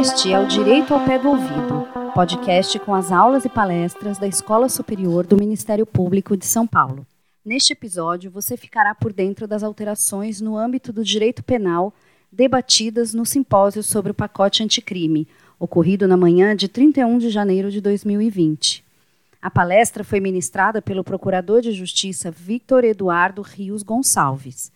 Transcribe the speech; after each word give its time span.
Este 0.00 0.32
é 0.32 0.38
o 0.38 0.46
Direito 0.46 0.94
ao 0.94 1.04
Pé 1.04 1.18
do 1.18 1.28
Ouvido, 1.28 1.88
podcast 2.14 2.78
com 2.78 2.94
as 2.94 3.10
aulas 3.10 3.44
e 3.44 3.48
palestras 3.48 4.16
da 4.16 4.28
Escola 4.28 4.68
Superior 4.68 5.26
do 5.26 5.36
Ministério 5.36 5.84
Público 5.84 6.36
de 6.36 6.46
São 6.46 6.68
Paulo. 6.68 7.04
Neste 7.44 7.72
episódio, 7.72 8.30
você 8.30 8.56
ficará 8.56 8.94
por 8.94 9.12
dentro 9.12 9.48
das 9.48 9.64
alterações 9.64 10.40
no 10.40 10.56
âmbito 10.56 10.92
do 10.92 11.02
direito 11.02 11.42
penal 11.42 11.92
debatidas 12.30 13.12
no 13.12 13.26
simpósio 13.26 13.82
sobre 13.82 14.12
o 14.12 14.14
pacote 14.14 14.62
anticrime, 14.62 15.26
ocorrido 15.58 16.06
na 16.06 16.16
manhã 16.16 16.54
de 16.54 16.68
31 16.68 17.18
de 17.18 17.28
janeiro 17.28 17.68
de 17.68 17.80
2020. 17.80 18.84
A 19.42 19.50
palestra 19.50 20.04
foi 20.04 20.20
ministrada 20.20 20.80
pelo 20.80 21.02
Procurador 21.02 21.60
de 21.60 21.72
Justiça 21.72 22.30
Victor 22.30 22.84
Eduardo 22.84 23.42
Rios 23.42 23.82
Gonçalves. 23.82 24.70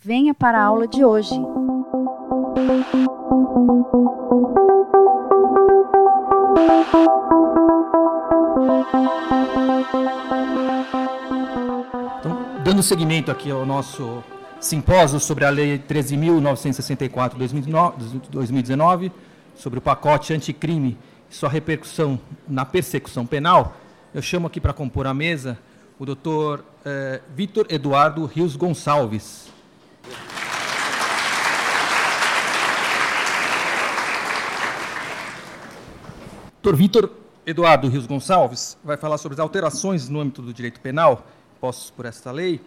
Venha 0.00 0.32
para 0.32 0.60
a 0.60 0.64
aula 0.64 0.86
de 0.86 1.04
hoje. 1.04 1.34
Então, 2.68 2.84
dando 12.62 12.82
seguimento 12.82 13.30
aqui 13.30 13.50
ao 13.50 13.64
nosso 13.64 14.22
simpósio 14.60 15.18
sobre 15.18 15.46
a 15.46 15.50
Lei 15.50 15.78
13.964 15.78 17.38
de 17.38 17.48
2019, 18.28 19.12
sobre 19.56 19.78
o 19.78 19.82
pacote 19.82 20.34
anticrime 20.34 20.98
e 21.30 21.34
sua 21.34 21.48
repercussão 21.48 22.20
na 22.46 22.66
persecução 22.66 23.24
penal, 23.24 23.78
eu 24.12 24.20
chamo 24.20 24.46
aqui 24.46 24.60
para 24.60 24.74
compor 24.74 25.06
a 25.06 25.14
mesa 25.14 25.58
o 25.98 26.04
doutor 26.04 26.62
eh, 26.84 27.22
Vitor 27.34 27.64
Eduardo 27.70 28.26
Rios 28.26 28.56
Gonçalves. 28.56 29.56
Dr. 36.68 36.76
Vitor 36.76 37.10
Eduardo 37.46 37.88
Rios 37.88 38.06
Gonçalves 38.06 38.76
vai 38.84 38.98
falar 38.98 39.16
sobre 39.16 39.36
as 39.36 39.40
alterações 39.40 40.06
no 40.10 40.20
âmbito 40.20 40.42
do 40.42 40.52
direito 40.52 40.78
penal 40.80 41.26
postos 41.58 41.90
por 41.90 42.04
esta 42.04 42.30
lei. 42.30 42.60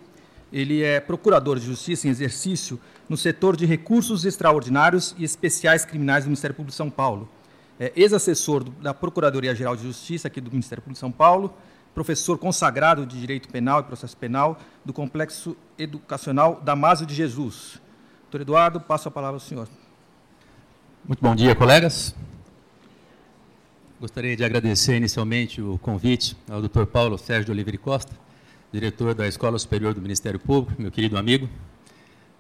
Ele 0.52 0.82
é 0.82 1.00
procurador 1.00 1.60
de 1.60 1.68
justiça 1.68 2.08
em 2.08 2.10
exercício 2.10 2.80
no 3.08 3.16
setor 3.16 3.56
de 3.56 3.64
recursos 3.68 4.26
extraordinários 4.26 5.14
e 5.20 5.24
especiais 5.24 5.86
criminais 5.86 6.24
do 6.24 6.30
Ministério 6.30 6.56
Público 6.56 6.72
de 6.72 6.78
São 6.78 6.90
Paulo. 6.90 7.30
É 7.80 7.94
ex-assessor 7.96 8.64
da 8.64 8.92
Procuradoria-Geral 8.92 9.76
de 9.76 9.84
Justiça 9.84 10.30
aqui 10.30 10.42
do 10.42 10.50
Ministério 10.50 10.82
Público 10.82 10.96
de 10.96 11.00
São 11.00 11.12
Paulo, 11.12 11.54
professor 11.94 12.40
consagrado 12.40 13.06
de 13.06 13.20
Direito 13.20 13.50
Penal 13.50 13.82
e 13.82 13.84
Processo 13.84 14.18
Penal 14.18 14.58
do 14.84 14.92
Complexo 14.92 15.56
Educacional 15.78 16.60
Damásio 16.64 17.06
de 17.06 17.14
Jesus. 17.14 17.80
Doutor 18.24 18.42
Eduardo, 18.42 18.82
passo 18.82 19.10
a 19.10 19.12
palavra 19.12 19.36
ao 19.36 19.40
senhor. 19.40 19.68
Muito 21.06 21.22
bom 21.22 21.36
dia, 21.36 21.54
colegas. 21.54 22.16
Gostaria 24.02 24.36
de 24.36 24.44
agradecer 24.44 24.98
inicialmente 24.98 25.62
o 25.62 25.78
convite 25.78 26.36
ao 26.50 26.60
Dr. 26.60 26.88
Paulo 26.88 27.20
Sérgio 27.20 27.46
de 27.46 27.52
Oliveira 27.52 27.78
Costa, 27.78 28.12
diretor 28.74 29.14
da 29.14 29.28
Escola 29.28 29.60
Superior 29.60 29.94
do 29.94 30.02
Ministério 30.02 30.40
Público, 30.40 30.82
meu 30.82 30.92
querido 30.92 31.20
amigo. 31.20 31.48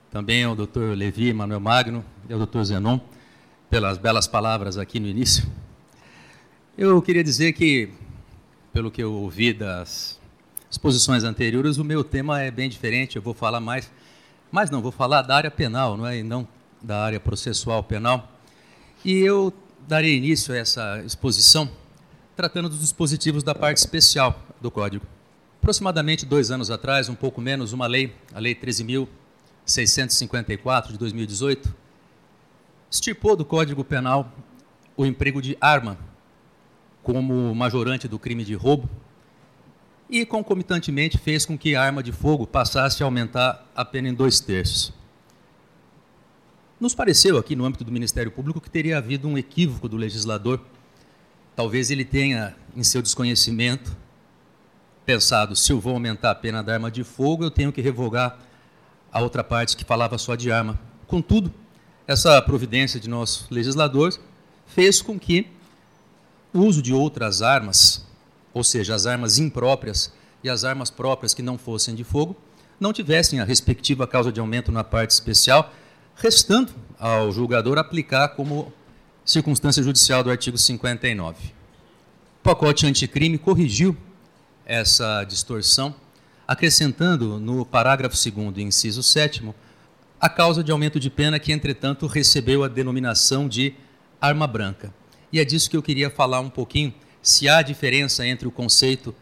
Também 0.09 0.43
ao 0.43 0.55
Dr. 0.55 0.95
Levi 0.95 1.31
Manuel 1.31 1.59
Magno 1.59 2.03
e 2.27 2.33
ao 2.33 2.43
Dr. 2.43 2.63
Zenon, 2.63 2.99
pelas 3.69 3.99
belas 3.99 4.25
palavras 4.25 4.75
aqui 4.75 4.99
no 4.99 5.05
início. 5.05 5.47
Eu 6.75 6.99
queria 6.99 7.23
dizer 7.23 7.53
que, 7.53 7.89
pelo 8.73 8.89
que 8.89 9.03
eu 9.03 9.13
ouvi 9.13 9.53
das 9.53 10.19
exposições 10.67 11.23
anteriores, 11.23 11.77
o 11.77 11.83
meu 11.83 12.03
tema 12.03 12.41
é 12.41 12.49
bem 12.49 12.69
diferente. 12.69 13.17
Eu 13.17 13.21
vou 13.21 13.35
falar 13.35 13.59
mais, 13.59 13.91
mas 14.51 14.71
não, 14.71 14.81
vou 14.81 14.91
falar 14.91 15.21
da 15.21 15.35
área 15.35 15.51
penal, 15.51 15.95
não 15.95 16.07
é? 16.07 16.17
E 16.17 16.23
não 16.23 16.47
da 16.81 17.03
área 17.03 17.19
processual 17.19 17.83
penal. 17.83 18.31
E 19.05 19.19
eu 19.19 19.53
darei 19.88 20.18
início 20.18 20.53
a 20.53 20.58
essa 20.58 21.02
exposição 21.06 21.69
tratando 22.36 22.68
dos 22.69 22.80
dispositivos 22.80 23.44
da 23.44 23.53
parte 23.53 23.78
especial 23.78 24.42
do 24.59 24.72
Código. 24.72 25.06
Aproximadamente 25.59 26.25
dois 26.25 26.50
anos 26.50 26.72
atrás, 26.72 27.08
um 27.08 27.14
pouco 27.14 27.40
menos, 27.40 27.72
uma 27.72 27.86
lei, 27.86 28.16
a 28.34 28.40
Lei 28.40 28.56
13.654 28.56 30.94
de 30.94 30.97
2018, 30.97 31.72
estipou 32.90 33.36
do 33.36 33.46
Código 33.46 33.84
Penal 33.84 34.31
o 34.97 35.06
emprego 35.06 35.40
de 35.42 35.56
arma 35.62 36.00
como 37.03 37.53
majorante 37.53 38.08
do 38.08 38.18
crime 38.18 38.44
de 38.44 38.56
roubo 38.56 38.90
e, 40.09 40.25
concomitantemente, 40.25 41.16
fez 41.18 41.46
com 41.46 41.58
que 41.58 41.75
a 41.75 41.84
arma 41.84 42.02
de 42.02 42.12
fogo 42.12 42.48
passasse 42.48 43.03
a 43.03 43.06
aumentar 43.06 43.68
a 43.75 43.86
pena 43.86 44.09
em 44.09 44.13
dois 44.13 44.40
terços. 44.40 44.92
Nos 46.81 46.96
pareceu 46.96 47.38
aqui 47.38 47.56
no 47.56 47.64
âmbito 47.64 47.84
do 47.84 47.92
Ministério 47.92 48.31
Público 48.31 48.59
que 48.59 48.68
teria 48.68 48.97
havido 48.97 49.28
um 49.28 49.38
equívoco 49.38 49.88
do 49.88 49.96
legislador. 49.96 50.59
Talvez 51.56 51.92
ele 51.92 52.03
tenha, 52.03 52.56
em 52.75 52.84
seu 52.84 53.03
desconhecimento, 53.03 53.96
pensado: 55.06 55.56
se 55.56 55.72
eu 55.72 55.80
vou 55.80 55.94
aumentar 55.94 56.31
a 56.31 56.36
pena 56.36 56.64
da 56.64 56.74
arma 56.74 56.90
de 56.90 57.03
fogo, 57.03 57.44
eu 57.44 57.52
tenho 57.52 57.72
que 57.72 57.81
revogar 57.81 58.40
a 59.14 59.22
outra 59.22 59.44
parte 59.44 59.78
que 59.78 59.86
falava 59.86 60.18
só 60.18 60.34
de 60.34 60.52
arma. 60.52 60.80
Contudo, 61.06 61.53
essa 62.08 62.42
providência 62.42 63.00
de 63.00 63.08
nosso 63.08 63.46
legislador 63.52 64.18
fez 64.66 65.03
com 65.03 65.19
que 65.19 65.46
o 66.52 66.62
uso 66.62 66.81
de 66.81 66.96
outras 66.96 67.44
armas, 67.44 68.03
ou 68.56 68.63
seja, 68.63 68.96
as 68.96 69.06
armas 69.06 69.38
impróprias 69.38 70.12
e 70.44 70.50
as 70.50 70.63
armas 70.63 70.90
próprias 70.90 71.36
que 71.36 71.44
não 71.44 71.59
fossem 71.59 71.94
de 71.94 72.03
fogo, 72.03 72.36
não 72.80 72.92
tivessem 72.92 73.40
a 73.40 73.44
respectiva 73.44 74.08
causa 74.08 74.31
de 74.31 74.40
aumento 74.40 74.72
na 74.72 74.84
parte 74.84 75.12
especial 75.12 75.72
restando 76.16 76.73
ao 76.99 77.31
julgador 77.31 77.77
aplicar 77.77 78.29
como 78.29 78.72
circunstância 79.25 79.81
judicial 79.81 80.23
do 80.23 80.29
artigo 80.29 80.57
59. 80.57 81.47
O 81.47 82.44
pacote 82.44 82.85
anticrime 82.85 83.38
corrigiu 83.38 83.95
essa 84.66 85.23
distorção, 85.23 85.94
acrescentando 86.47 87.39
no 87.39 87.66
parágrafo 87.66 88.16
2 88.16 88.57
inciso 88.59 89.01
7 89.01 89.53
a 90.19 90.29
causa 90.29 90.63
de 90.63 90.71
aumento 90.71 91.00
de 91.00 91.09
pena 91.09 91.39
que, 91.39 91.51
entretanto, 91.51 92.05
recebeu 92.05 92.63
a 92.63 92.67
denominação 92.67 93.47
de 93.47 93.73
arma 94.19 94.45
branca. 94.45 94.94
E 95.31 95.39
é 95.39 95.45
disso 95.45 95.69
que 95.69 95.75
eu 95.75 95.81
queria 95.81 96.11
falar 96.11 96.39
um 96.41 96.50
pouquinho, 96.50 96.94
se 97.21 97.50
há 97.50 97.61
diferença 97.61 98.25
entre 98.25 98.47
o 98.47 98.51
conceito 98.51 99.16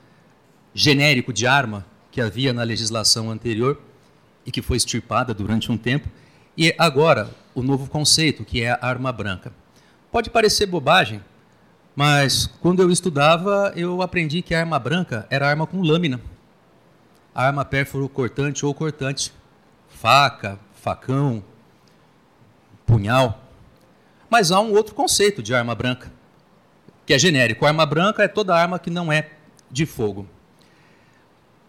genérico 0.73 1.31
de 1.31 1.47
arma 1.47 1.85
que 2.11 2.19
havia 2.19 2.51
na 2.51 2.63
legislação 2.63 3.31
anterior 3.31 3.81
e 4.45 4.51
que 4.51 4.61
foi 4.61 4.77
extirpada 4.77 5.33
durante 5.33 5.71
um 5.71 5.77
tempo 5.77 6.09
e 6.61 6.75
agora, 6.77 7.29
o 7.55 7.63
novo 7.63 7.89
conceito, 7.89 8.43
que 8.43 8.61
é 8.61 8.71
a 8.71 8.79
arma 8.81 9.13
branca. 9.13 9.53
Pode 10.11 10.29
parecer 10.29 10.65
bobagem, 10.65 11.23
mas 11.95 12.47
quando 12.59 12.81
eu 12.81 12.91
estudava, 12.91 13.71
eu 13.77 14.01
aprendi 14.01 14.41
que 14.41 14.53
a 14.53 14.59
arma 14.59 14.77
branca 14.77 15.25
era 15.29 15.47
arma 15.47 15.65
com 15.65 15.81
lâmina. 15.81 16.19
Arma 17.33 17.63
pérfuro 17.63 18.09
cortante 18.09 18.65
ou 18.65 18.73
cortante. 18.73 19.31
Faca, 19.87 20.59
facão, 20.73 21.41
punhal. 22.85 23.41
Mas 24.29 24.51
há 24.51 24.59
um 24.59 24.73
outro 24.73 24.93
conceito 24.93 25.41
de 25.41 25.55
arma 25.55 25.73
branca, 25.73 26.11
que 27.05 27.13
é 27.13 27.17
genérico. 27.17 27.65
A 27.65 27.69
arma 27.69 27.85
branca 27.85 28.21
é 28.21 28.27
toda 28.27 28.53
arma 28.53 28.77
que 28.77 28.89
não 28.89 29.09
é 29.09 29.29
de 29.71 29.85
fogo. 29.85 30.27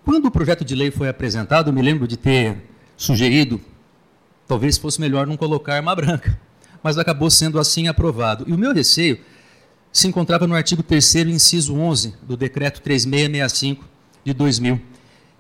Quando 0.05 0.27
o 0.27 0.31
projeto 0.33 0.65
de 0.65 0.75
lei 0.75 0.91
foi 0.91 1.09
apresentado, 1.09 1.69
eu 1.69 1.73
me 1.73 1.81
lembro 1.81 2.09
de 2.09 2.17
ter 2.17 2.57
sugerido 2.97 3.61
Talvez 4.51 4.77
fosse 4.77 5.01
melhor 5.01 5.29
não 5.29 5.37
colocar 5.37 5.77
arma 5.77 5.95
branca, 5.95 6.37
mas 6.83 6.99
acabou 6.99 7.31
sendo 7.31 7.57
assim 7.57 7.87
aprovado. 7.87 8.45
E 8.49 8.53
o 8.53 8.59
meu 8.59 8.75
receio 8.75 9.21
se 9.93 10.09
encontrava 10.09 10.45
no 10.45 10.57
artigo 10.57 10.83
3 10.83 11.15
inciso 11.29 11.77
11 11.77 12.17
do 12.21 12.37
decreto 12.37 12.81
3665 12.81 13.89
de 14.25 14.35
2000, 14.35 14.81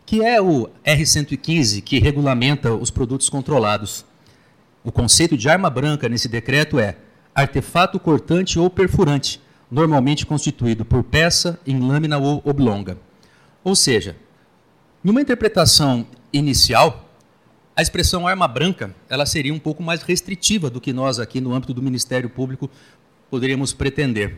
que 0.06 0.24
é 0.24 0.40
o 0.40 0.70
R115 0.86 1.82
que 1.82 1.98
regulamenta 1.98 2.72
os 2.72 2.88
produtos 2.88 3.28
controlados. 3.28 4.04
O 4.84 4.92
conceito 4.92 5.36
de 5.36 5.48
arma 5.48 5.68
branca 5.68 6.08
nesse 6.08 6.28
decreto 6.28 6.78
é 6.78 6.96
artefato 7.34 7.98
cortante 7.98 8.60
ou 8.60 8.70
perfurante, 8.70 9.40
normalmente 9.68 10.24
constituído 10.24 10.84
por 10.84 11.02
peça 11.02 11.58
em 11.66 11.80
lâmina 11.80 12.16
ou 12.16 12.40
oblonga. 12.44 12.96
Ou 13.64 13.74
seja, 13.74 14.14
numa 15.02 15.20
interpretação 15.20 16.06
inicial, 16.32 17.09
a 17.80 17.82
expressão 17.82 18.26
arma 18.26 18.46
branca 18.46 18.94
ela 19.08 19.24
seria 19.24 19.54
um 19.54 19.58
pouco 19.58 19.82
mais 19.82 20.02
restritiva 20.02 20.68
do 20.68 20.82
que 20.82 20.92
nós 20.92 21.18
aqui 21.18 21.40
no 21.40 21.54
âmbito 21.54 21.72
do 21.72 21.80
Ministério 21.80 22.28
Público 22.28 22.68
poderíamos 23.30 23.72
pretender. 23.72 24.36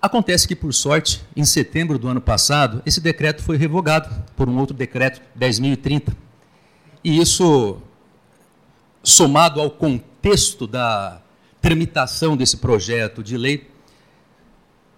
Acontece 0.00 0.46
que, 0.46 0.54
por 0.54 0.72
sorte, 0.72 1.20
em 1.34 1.44
setembro 1.44 1.98
do 1.98 2.06
ano 2.06 2.20
passado, 2.20 2.82
esse 2.86 3.00
decreto 3.00 3.42
foi 3.42 3.56
revogado 3.56 4.08
por 4.36 4.48
um 4.48 4.56
outro 4.58 4.76
decreto, 4.76 5.20
10.030. 5.36 6.14
E 7.02 7.18
isso, 7.18 7.78
somado 9.02 9.60
ao 9.60 9.68
contexto 9.68 10.68
da 10.68 11.20
tramitação 11.60 12.36
desse 12.36 12.58
projeto 12.58 13.24
de 13.24 13.36
lei, 13.36 13.68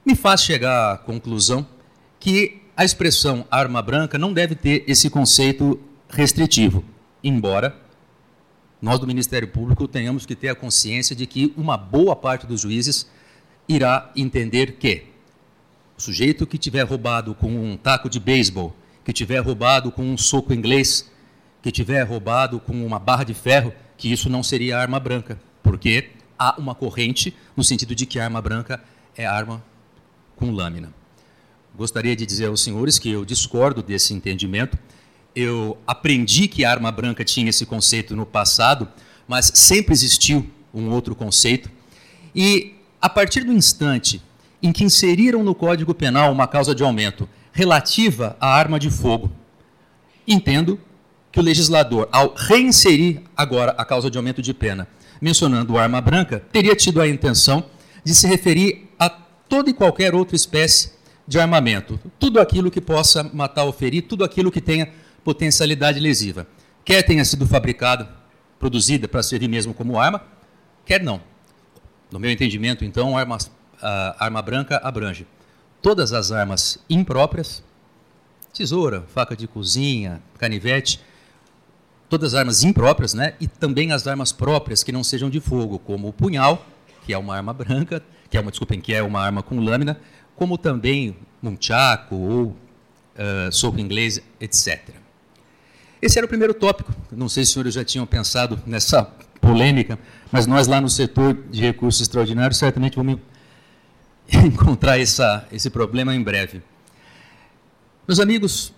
me 0.04 0.14
faz 0.14 0.42
chegar 0.42 0.92
à 0.92 0.98
conclusão 0.98 1.66
que 2.20 2.60
a 2.76 2.84
expressão 2.84 3.46
arma 3.50 3.80
branca 3.80 4.18
não 4.18 4.34
deve 4.34 4.54
ter 4.54 4.84
esse 4.86 5.08
conceito 5.08 5.80
restritivo 6.10 6.91
embora 7.22 7.76
nós 8.80 8.98
do 8.98 9.06
Ministério 9.06 9.46
Público 9.46 9.86
tenhamos 9.86 10.26
que 10.26 10.34
ter 10.34 10.48
a 10.48 10.54
consciência 10.54 11.14
de 11.14 11.26
que 11.26 11.52
uma 11.56 11.76
boa 11.76 12.16
parte 12.16 12.46
dos 12.46 12.60
juízes 12.62 13.08
irá 13.68 14.10
entender 14.16 14.72
que 14.72 15.04
o 15.96 16.02
sujeito 16.02 16.46
que 16.46 16.58
tiver 16.58 16.82
roubado 16.82 17.34
com 17.34 17.48
um 17.48 17.76
taco 17.76 18.10
de 18.10 18.18
beisebol, 18.18 18.74
que 19.04 19.12
tiver 19.12 19.38
roubado 19.38 19.92
com 19.92 20.02
um 20.02 20.18
soco 20.18 20.52
inglês, 20.52 21.08
que 21.62 21.70
tiver 21.70 22.02
roubado 22.02 22.58
com 22.58 22.84
uma 22.84 22.98
barra 22.98 23.22
de 23.22 23.34
ferro, 23.34 23.72
que 23.96 24.10
isso 24.10 24.28
não 24.28 24.42
seria 24.42 24.78
arma 24.78 24.98
branca, 24.98 25.40
porque 25.62 26.10
há 26.36 26.56
uma 26.58 26.74
corrente 26.74 27.36
no 27.56 27.62
sentido 27.62 27.94
de 27.94 28.04
que 28.04 28.18
arma 28.18 28.42
branca 28.42 28.82
é 29.16 29.24
arma 29.24 29.62
com 30.34 30.50
lâmina. 30.50 30.92
Gostaria 31.76 32.16
de 32.16 32.26
dizer 32.26 32.46
aos 32.46 32.60
senhores 32.60 32.98
que 32.98 33.10
eu 33.10 33.24
discordo 33.24 33.82
desse 33.82 34.12
entendimento. 34.12 34.76
Eu 35.34 35.78
aprendi 35.86 36.48
que 36.48 36.64
arma 36.64 36.92
branca 36.92 37.24
tinha 37.24 37.48
esse 37.48 37.64
conceito 37.64 38.14
no 38.14 38.26
passado, 38.26 38.88
mas 39.26 39.50
sempre 39.54 39.94
existiu 39.94 40.46
um 40.74 40.90
outro 40.90 41.14
conceito. 41.14 41.70
E 42.34 42.74
a 43.00 43.08
partir 43.08 43.44
do 43.44 43.52
instante 43.52 44.22
em 44.62 44.72
que 44.72 44.84
inseriram 44.84 45.42
no 45.42 45.54
Código 45.54 45.94
Penal 45.94 46.30
uma 46.30 46.46
causa 46.46 46.74
de 46.74 46.82
aumento 46.82 47.28
relativa 47.52 48.36
à 48.40 48.54
arma 48.54 48.78
de 48.78 48.90
fogo, 48.90 49.30
entendo 50.26 50.78
que 51.30 51.40
o 51.40 51.42
legislador, 51.42 52.08
ao 52.12 52.34
reinserir 52.34 53.22
agora 53.36 53.74
a 53.76 53.84
causa 53.84 54.10
de 54.10 54.18
aumento 54.18 54.40
de 54.40 54.52
pena, 54.54 54.86
mencionando 55.20 55.78
arma 55.78 56.00
branca, 56.00 56.42
teria 56.52 56.76
tido 56.76 57.00
a 57.00 57.08
intenção 57.08 57.64
de 58.04 58.14
se 58.14 58.26
referir 58.26 58.88
a 58.98 59.08
toda 59.08 59.70
e 59.70 59.74
qualquer 59.74 60.14
outra 60.14 60.36
espécie 60.36 60.92
de 61.26 61.38
armamento. 61.38 61.98
Tudo 62.18 62.40
aquilo 62.40 62.70
que 62.70 62.80
possa 62.80 63.24
matar 63.32 63.64
ou 63.64 63.72
ferir, 63.72 64.02
tudo 64.02 64.24
aquilo 64.24 64.50
que 64.50 64.60
tenha 64.60 64.88
potencialidade 65.24 66.00
lesiva. 66.00 66.46
Quer 66.84 67.02
tenha 67.02 67.24
sido 67.24 67.46
fabricada, 67.46 68.08
produzida 68.58 69.08
para 69.08 69.22
servir 69.22 69.48
mesmo 69.48 69.74
como 69.74 69.98
arma, 69.98 70.22
quer 70.84 71.02
não. 71.02 71.20
No 72.10 72.18
meu 72.18 72.30
entendimento, 72.30 72.84
então, 72.84 73.16
a 73.16 74.16
arma 74.24 74.42
branca 74.42 74.80
abrange 74.82 75.26
todas 75.80 76.12
as 76.12 76.30
armas 76.30 76.78
impróprias, 76.88 77.62
tesoura, 78.52 79.04
faca 79.12 79.34
de 79.34 79.48
cozinha, 79.48 80.22
canivete, 80.38 81.00
todas 82.08 82.34
as 82.34 82.38
armas 82.40 82.62
impróprias, 82.62 83.14
né? 83.14 83.34
E 83.40 83.48
também 83.48 83.90
as 83.92 84.06
armas 84.06 84.30
próprias 84.30 84.84
que 84.84 84.92
não 84.92 85.02
sejam 85.02 85.28
de 85.28 85.40
fogo, 85.40 85.78
como 85.78 86.08
o 86.08 86.12
punhal, 86.12 86.64
que 87.04 87.12
é 87.12 87.18
uma 87.18 87.34
arma 87.36 87.52
branca, 87.52 88.02
que 88.30 88.36
é 88.36 88.40
uma, 88.40 88.50
desculpem, 88.50 88.80
que 88.80 88.94
é 88.94 89.02
uma 89.02 89.20
arma 89.20 89.42
com 89.42 89.58
lâmina, 89.58 89.98
como 90.36 90.56
também 90.56 91.16
nunchaku 91.42 92.14
ou 92.14 92.44
uh, 92.46 93.50
soco 93.50 93.80
inglês, 93.80 94.20
etc. 94.40 95.01
Esse 96.02 96.18
era 96.18 96.26
o 96.26 96.28
primeiro 96.28 96.52
tópico. 96.52 96.92
Não 97.12 97.28
sei 97.28 97.44
se 97.44 97.50
os 97.50 97.52
senhores 97.52 97.74
já 97.74 97.84
tinham 97.84 98.04
pensado 98.04 98.60
nessa 98.66 99.04
polêmica, 99.40 99.96
mas 100.32 100.48
nós 100.48 100.66
lá 100.66 100.80
no 100.80 100.90
setor 100.90 101.32
de 101.48 101.60
recursos 101.60 102.02
extraordinários 102.02 102.58
certamente 102.58 102.96
vamos 102.96 103.20
encontrar 104.44 104.98
essa, 104.98 105.46
esse 105.52 105.70
problema 105.70 106.12
em 106.12 106.20
breve. 106.20 106.60
Meus 108.06 108.18
amigos, 108.18 108.74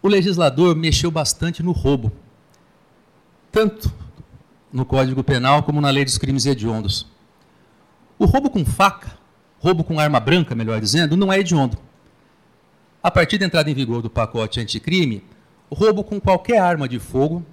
o 0.00 0.06
legislador 0.06 0.76
mexeu 0.76 1.10
bastante 1.10 1.60
no 1.60 1.72
roubo, 1.72 2.12
tanto 3.50 3.92
no 4.72 4.84
Código 4.84 5.24
Penal 5.24 5.64
como 5.64 5.80
na 5.80 5.90
Lei 5.90 6.04
dos 6.04 6.18
Crimes 6.18 6.46
Hediondos. 6.46 7.04
O 8.16 8.26
roubo 8.26 8.48
com 8.48 8.64
faca, 8.64 9.18
roubo 9.58 9.82
com 9.82 9.98
arma 9.98 10.20
branca, 10.20 10.54
melhor 10.54 10.80
dizendo, 10.80 11.16
não 11.16 11.32
é 11.32 11.40
hediondo. 11.40 11.76
A 13.02 13.10
partir 13.10 13.38
da 13.38 13.46
entrada 13.46 13.68
em 13.68 13.74
vigor 13.74 14.02
do 14.02 14.10
pacote 14.10 14.60
anticrime, 14.60 15.24
roubo 15.74 16.04
com 16.04 16.20
qualquer 16.20 16.58
arma 16.58 16.88
de 16.88 16.98
fogo 16.98 17.44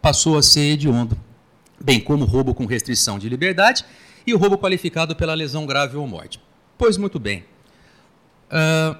passou 0.00 0.36
a 0.36 0.42
ser 0.42 0.72
hediondo, 0.72 1.16
bem 1.82 2.00
como 2.00 2.24
roubo 2.24 2.54
com 2.54 2.66
restrição 2.66 3.18
de 3.18 3.28
liberdade 3.28 3.84
e 4.26 4.34
o 4.34 4.38
roubo 4.38 4.58
qualificado 4.58 5.16
pela 5.16 5.34
lesão 5.34 5.66
grave 5.66 5.96
ou 5.96 6.06
morte. 6.06 6.40
Pois 6.78 6.96
muito 6.96 7.18
bem. 7.18 7.44
Uh, 8.50 8.96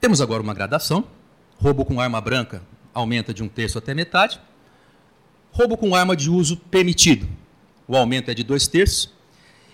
temos 0.00 0.20
agora 0.20 0.42
uma 0.42 0.54
gradação 0.54 1.06
Roubo 1.62 1.84
com 1.84 2.00
arma 2.00 2.20
branca 2.20 2.60
aumenta 2.92 3.32
de 3.32 3.40
um 3.40 3.46
terço 3.46 3.78
até 3.78 3.94
metade. 3.94 4.40
Roubo 5.52 5.76
com 5.76 5.94
arma 5.94 6.16
de 6.16 6.28
uso 6.28 6.56
permitido, 6.56 7.28
o 7.86 7.96
aumento 7.96 8.32
é 8.32 8.34
de 8.34 8.42
dois 8.42 8.66
terços. 8.66 9.12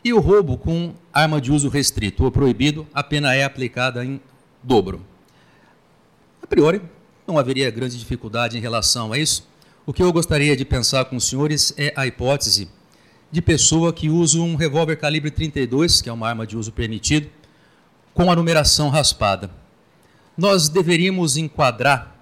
E 0.05 0.13
o 0.13 0.21
roubo 0.21 0.59
com 0.59 0.93
arma 1.11 1.41
de 1.41 1.51
uso 1.51 1.71
restrito 1.71 2.25
ou 2.25 2.31
proibido, 2.31 2.87
a 2.93 3.03
pena 3.03 3.35
é 3.35 3.43
aplicada 3.43 4.05
em 4.05 4.21
dobro. 4.63 5.01
A 6.43 6.47
priori, 6.47 6.83
não 7.29 7.39
haveria 7.39 7.71
grande 7.71 7.97
dificuldade 7.97 8.59
em 8.59 8.61
relação 8.61 9.13
a 9.13 9.19
isso. 9.19 9.47
O 9.87 9.93
que 9.93 10.03
eu 10.03 10.13
gostaria 10.13 10.57
de 10.57 10.65
pensar 10.65 11.05
com 11.05 11.17
os 11.17 11.29
senhores 11.29 11.73
é 11.77 11.93
a 11.95 12.07
hipótese 12.07 12.69
de 13.31 13.41
pessoa 13.41 13.93
que 13.93 14.09
usa 14.09 14.41
um 14.41 14.57
revólver 14.57 14.97
calibre 14.97 15.31
32, 15.31 16.01
que 16.01 16.09
é 16.09 16.13
uma 16.13 16.29
arma 16.29 16.47
de 16.47 16.57
uso 16.57 16.73
permitido, 16.73 17.29
com 18.13 18.31
a 18.31 18.35
numeração 18.35 18.89
raspada 18.89 19.51
nós 20.39 20.69
deveríamos 20.69 21.37
enquadrar 21.37 22.15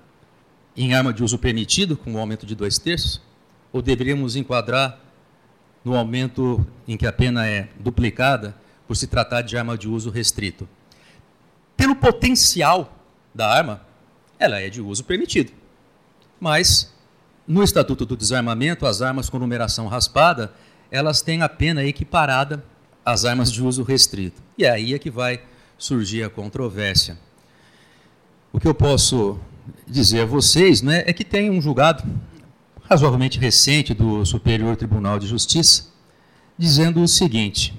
em 0.74 0.94
arma 0.94 1.12
de 1.12 1.22
uso 1.22 1.38
permitido, 1.38 1.98
com 1.98 2.12
o 2.12 2.14
um 2.14 2.18
aumento 2.18 2.46
de 2.46 2.54
dois 2.54 2.78
terços, 2.78 3.20
ou 3.70 3.82
deveríamos 3.82 4.36
enquadrar 4.36 4.98
no 5.84 5.94
aumento 5.94 6.66
em 6.88 6.96
que 6.96 7.06
a 7.06 7.12
pena 7.12 7.46
é 7.46 7.68
duplicada, 7.78 8.56
por 8.88 8.96
se 8.96 9.06
tratar 9.06 9.42
de 9.42 9.58
arma 9.58 9.76
de 9.76 9.86
uso 9.86 10.08
restrito? 10.08 10.66
Pelo 11.76 11.94
potencial 11.94 12.96
da 13.34 13.50
arma, 13.50 13.82
ela 14.38 14.60
é 14.60 14.68
de 14.68 14.80
uso 14.80 15.04
permitido. 15.04 15.52
Mas, 16.40 16.92
no 17.46 17.62
Estatuto 17.62 18.04
do 18.04 18.16
Desarmamento, 18.16 18.86
as 18.86 19.02
armas 19.02 19.30
com 19.30 19.38
numeração 19.38 19.86
raspada, 19.86 20.52
elas 20.90 21.22
têm 21.22 21.42
a 21.42 21.48
pena 21.48 21.84
equiparada 21.84 22.64
às 23.04 23.24
armas 23.24 23.50
de 23.50 23.62
uso 23.62 23.82
restrito. 23.82 24.42
E 24.58 24.64
é 24.64 24.70
aí 24.70 24.94
é 24.94 24.98
que 24.98 25.10
vai 25.10 25.40
surgir 25.78 26.22
a 26.22 26.30
controvérsia. 26.30 27.18
O 28.52 28.60
que 28.60 28.68
eu 28.68 28.74
posso 28.74 29.38
dizer 29.86 30.22
a 30.22 30.26
vocês 30.26 30.82
né, 30.82 31.04
é 31.06 31.12
que 31.12 31.24
tem 31.24 31.50
um 31.50 31.60
julgado 31.60 32.04
razoavelmente 32.88 33.38
recente 33.38 33.92
do 33.92 34.24
Superior 34.24 34.76
Tribunal 34.76 35.18
de 35.18 35.26
Justiça 35.26 35.96
dizendo 36.56 37.02
o 37.02 37.08
seguinte: 37.08 37.74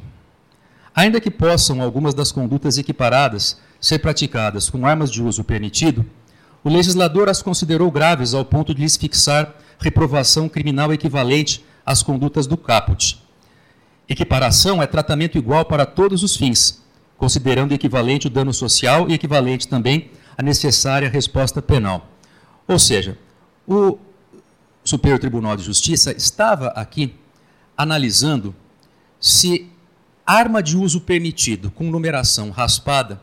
ainda 0.94 1.20
que 1.20 1.32
possam 1.32 1.82
algumas 1.82 2.14
das 2.14 2.32
condutas 2.32 2.78
equiparadas 2.78 3.60
ser 3.80 4.00
praticadas 4.00 4.70
com 4.70 4.86
armas 4.86 5.12
de 5.12 5.22
uso 5.22 5.44
permitido, 5.44 6.06
o 6.68 6.70
legislador 6.70 7.30
as 7.30 7.42
considerou 7.42 7.90
graves 7.90 8.34
ao 8.34 8.44
ponto 8.44 8.76
de 8.76 8.82
lhes 8.82 8.98
fixar 8.98 9.56
reprovação 9.80 10.50
criminal 10.50 10.94
equivalente 10.94 11.64
às 11.86 12.04
condutas 12.04 12.46
do 12.46 12.58
caput. 12.58 13.24
Equiparação 14.10 14.84
é 14.84 14.86
tratamento 14.86 15.38
igual 15.38 15.64
para 15.64 15.86
todos 15.86 16.24
os 16.24 16.36
fins, 16.36 16.84
considerando 17.18 17.74
equivalente 17.74 18.28
o 18.28 18.30
dano 18.30 18.54
social 18.54 19.10
e 19.10 19.14
equivalente 19.14 19.66
também 19.66 20.12
a 20.38 20.44
necessária 20.44 21.10
resposta 21.10 21.62
penal. 21.62 22.06
Ou 22.68 22.78
seja, 22.78 23.18
o 23.66 23.98
Superior 24.84 25.20
Tribunal 25.20 25.56
de 25.56 25.64
Justiça 25.64 26.12
estava 26.12 26.68
aqui 26.72 27.16
analisando 27.78 28.54
se 29.22 29.70
arma 30.26 30.62
de 30.62 30.76
uso 30.76 31.00
permitido 31.00 31.72
com 31.72 31.86
numeração 31.86 32.50
raspada 32.50 33.22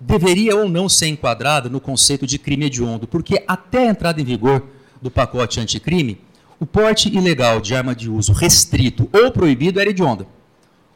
deveria 0.00 0.56
ou 0.56 0.68
não 0.68 0.88
ser 0.88 1.08
enquadrada 1.08 1.68
no 1.68 1.80
conceito 1.80 2.26
de 2.26 2.38
crime 2.38 2.66
hediondo, 2.66 3.06
porque 3.06 3.44
até 3.46 3.86
a 3.86 3.90
entrada 3.90 4.20
em 4.20 4.24
vigor 4.24 4.66
do 5.00 5.10
pacote 5.10 5.60
anticrime, 5.60 6.20
o 6.58 6.66
porte 6.66 7.08
ilegal 7.14 7.60
de 7.60 7.74
arma 7.74 7.94
de 7.94 8.10
uso 8.10 8.32
restrito 8.32 9.08
ou 9.12 9.30
proibido 9.30 9.80
era 9.80 9.90
hedionda. 9.90 10.26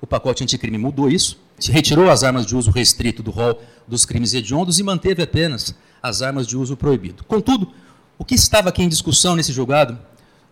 O 0.01 0.07
pacote 0.07 0.43
anticrime 0.43 0.79
mudou 0.79 1.11
isso 1.11 1.39
se 1.59 1.71
retirou 1.71 2.11
as 2.11 2.23
armas 2.23 2.47
de 2.47 2.57
uso 2.57 2.71
restrito 2.71 3.23
do 3.23 3.31
rol 3.31 3.61
dos 3.87 4.05
crimes 4.05 4.35
hediondos 4.35 4.79
e 4.79 4.83
manteve 4.83 5.23
apenas 5.23 5.75
as 6.03 6.23
armas 6.23 6.47
de 6.47 6.57
uso 6.57 6.77
proibido. 6.77 7.25
Contudo, 7.25 7.73
o 8.19 8.25
que 8.25 8.35
estava 8.35 8.69
aqui 8.69 8.83
em 8.83 8.89
discussão 8.89 9.37
nesse 9.37 9.53
julgado 9.53 9.99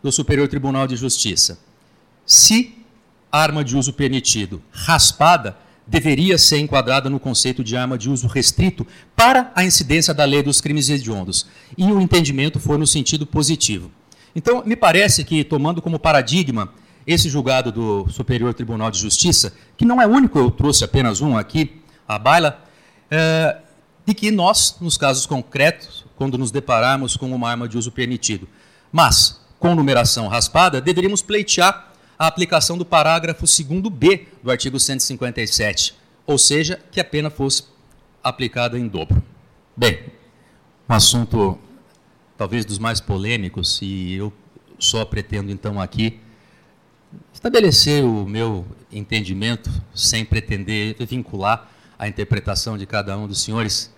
do 0.02 0.11
Superior 0.12 0.49
Tribunal 0.49 0.87
de 0.87 0.97
Justiça? 0.97 1.59
Se 2.25 2.75
arma 3.30 3.64
de 3.64 3.76
uso 3.76 3.92
permitido 3.92 4.62
raspada 4.71 5.56
deveria 5.92 6.38
ser 6.38 6.58
enquadrada 6.58 7.11
no 7.11 7.20
conceito 7.20 7.62
de 7.62 7.76
arma 7.76 7.99
de 7.99 8.08
uso 8.08 8.26
restrito 8.26 8.87
para 9.14 9.52
a 9.54 9.62
incidência 9.62 10.14
da 10.14 10.25
lei 10.25 10.42
dos 10.42 10.58
crimes 10.58 10.88
hediondos. 10.88 11.46
E 11.76 11.84
o 11.84 12.00
entendimento 12.00 12.58
foi 12.58 12.78
no 12.78 12.87
sentido 12.87 13.26
positivo. 13.26 13.90
Então, 14.34 14.62
me 14.64 14.75
parece 14.75 15.22
que, 15.22 15.44
tomando 15.44 15.82
como 15.82 15.99
paradigma 15.99 16.72
esse 17.06 17.28
julgado 17.28 17.70
do 17.70 18.08
Superior 18.08 18.54
Tribunal 18.54 18.90
de 18.90 18.99
Justiça, 18.99 19.52
que 19.76 19.84
não 19.84 20.00
é 20.00 20.06
único, 20.06 20.38
eu 20.38 20.50
trouxe 20.50 20.82
apenas 20.82 21.20
um 21.20 21.37
aqui, 21.37 21.82
a 22.08 22.18
baila, 22.18 22.58
é, 23.11 23.58
de 24.06 24.14
que 24.14 24.30
nós, 24.30 24.76
nos 24.80 24.96
casos 24.96 25.26
concretos, 25.26 26.06
quando 26.16 26.38
nos 26.38 26.50
depararmos 26.50 27.18
com 27.18 27.30
uma 27.30 27.50
arma 27.50 27.68
de 27.68 27.76
uso 27.76 27.92
permitido, 27.92 28.49
mas 28.90 29.38
com 29.58 29.75
numeração 29.75 30.26
raspada, 30.26 30.80
deveríamos 30.80 31.20
pleitear 31.20 31.91
a 32.22 32.28
aplicação 32.28 32.78
do 32.78 32.84
parágrafo 32.84 33.44
2b 33.44 34.26
do 34.44 34.50
artigo 34.52 34.78
157, 34.78 35.92
ou 36.24 36.38
seja, 36.38 36.80
que 36.92 37.00
a 37.00 37.04
pena 37.04 37.28
fosse 37.30 37.64
aplicada 38.22 38.78
em 38.78 38.86
dobro. 38.86 39.20
Bem, 39.76 39.98
um 40.88 40.94
assunto 40.94 41.58
talvez 42.38 42.64
dos 42.64 42.78
mais 42.78 43.00
polêmicos, 43.00 43.80
e 43.82 44.14
eu 44.14 44.32
só 44.78 45.04
pretendo 45.04 45.50
então 45.50 45.80
aqui 45.80 46.20
estabelecer 47.34 48.04
o 48.04 48.24
meu 48.24 48.64
entendimento, 48.92 49.68
sem 49.92 50.24
pretender 50.24 50.94
vincular 51.04 51.72
a 51.98 52.06
interpretação 52.06 52.78
de 52.78 52.86
cada 52.86 53.18
um 53.18 53.26
dos 53.26 53.42
senhores, 53.42 53.92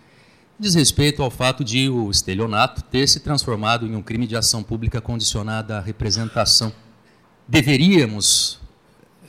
diz 0.59 0.75
respeito 0.75 1.23
ao 1.23 1.31
fato 1.31 1.63
de 1.63 1.91
o 1.91 2.11
estelionato 2.11 2.83
ter 2.85 3.07
se 3.07 3.21
transformado 3.21 3.87
em 3.87 3.95
um 3.95 4.03
crime 4.03 4.27
de 4.27 4.35
ação 4.35 4.63
pública 4.63 4.99
condicionada 4.99 5.77
à 5.77 5.81
representação. 5.83 6.73
Deveríamos 7.47 8.61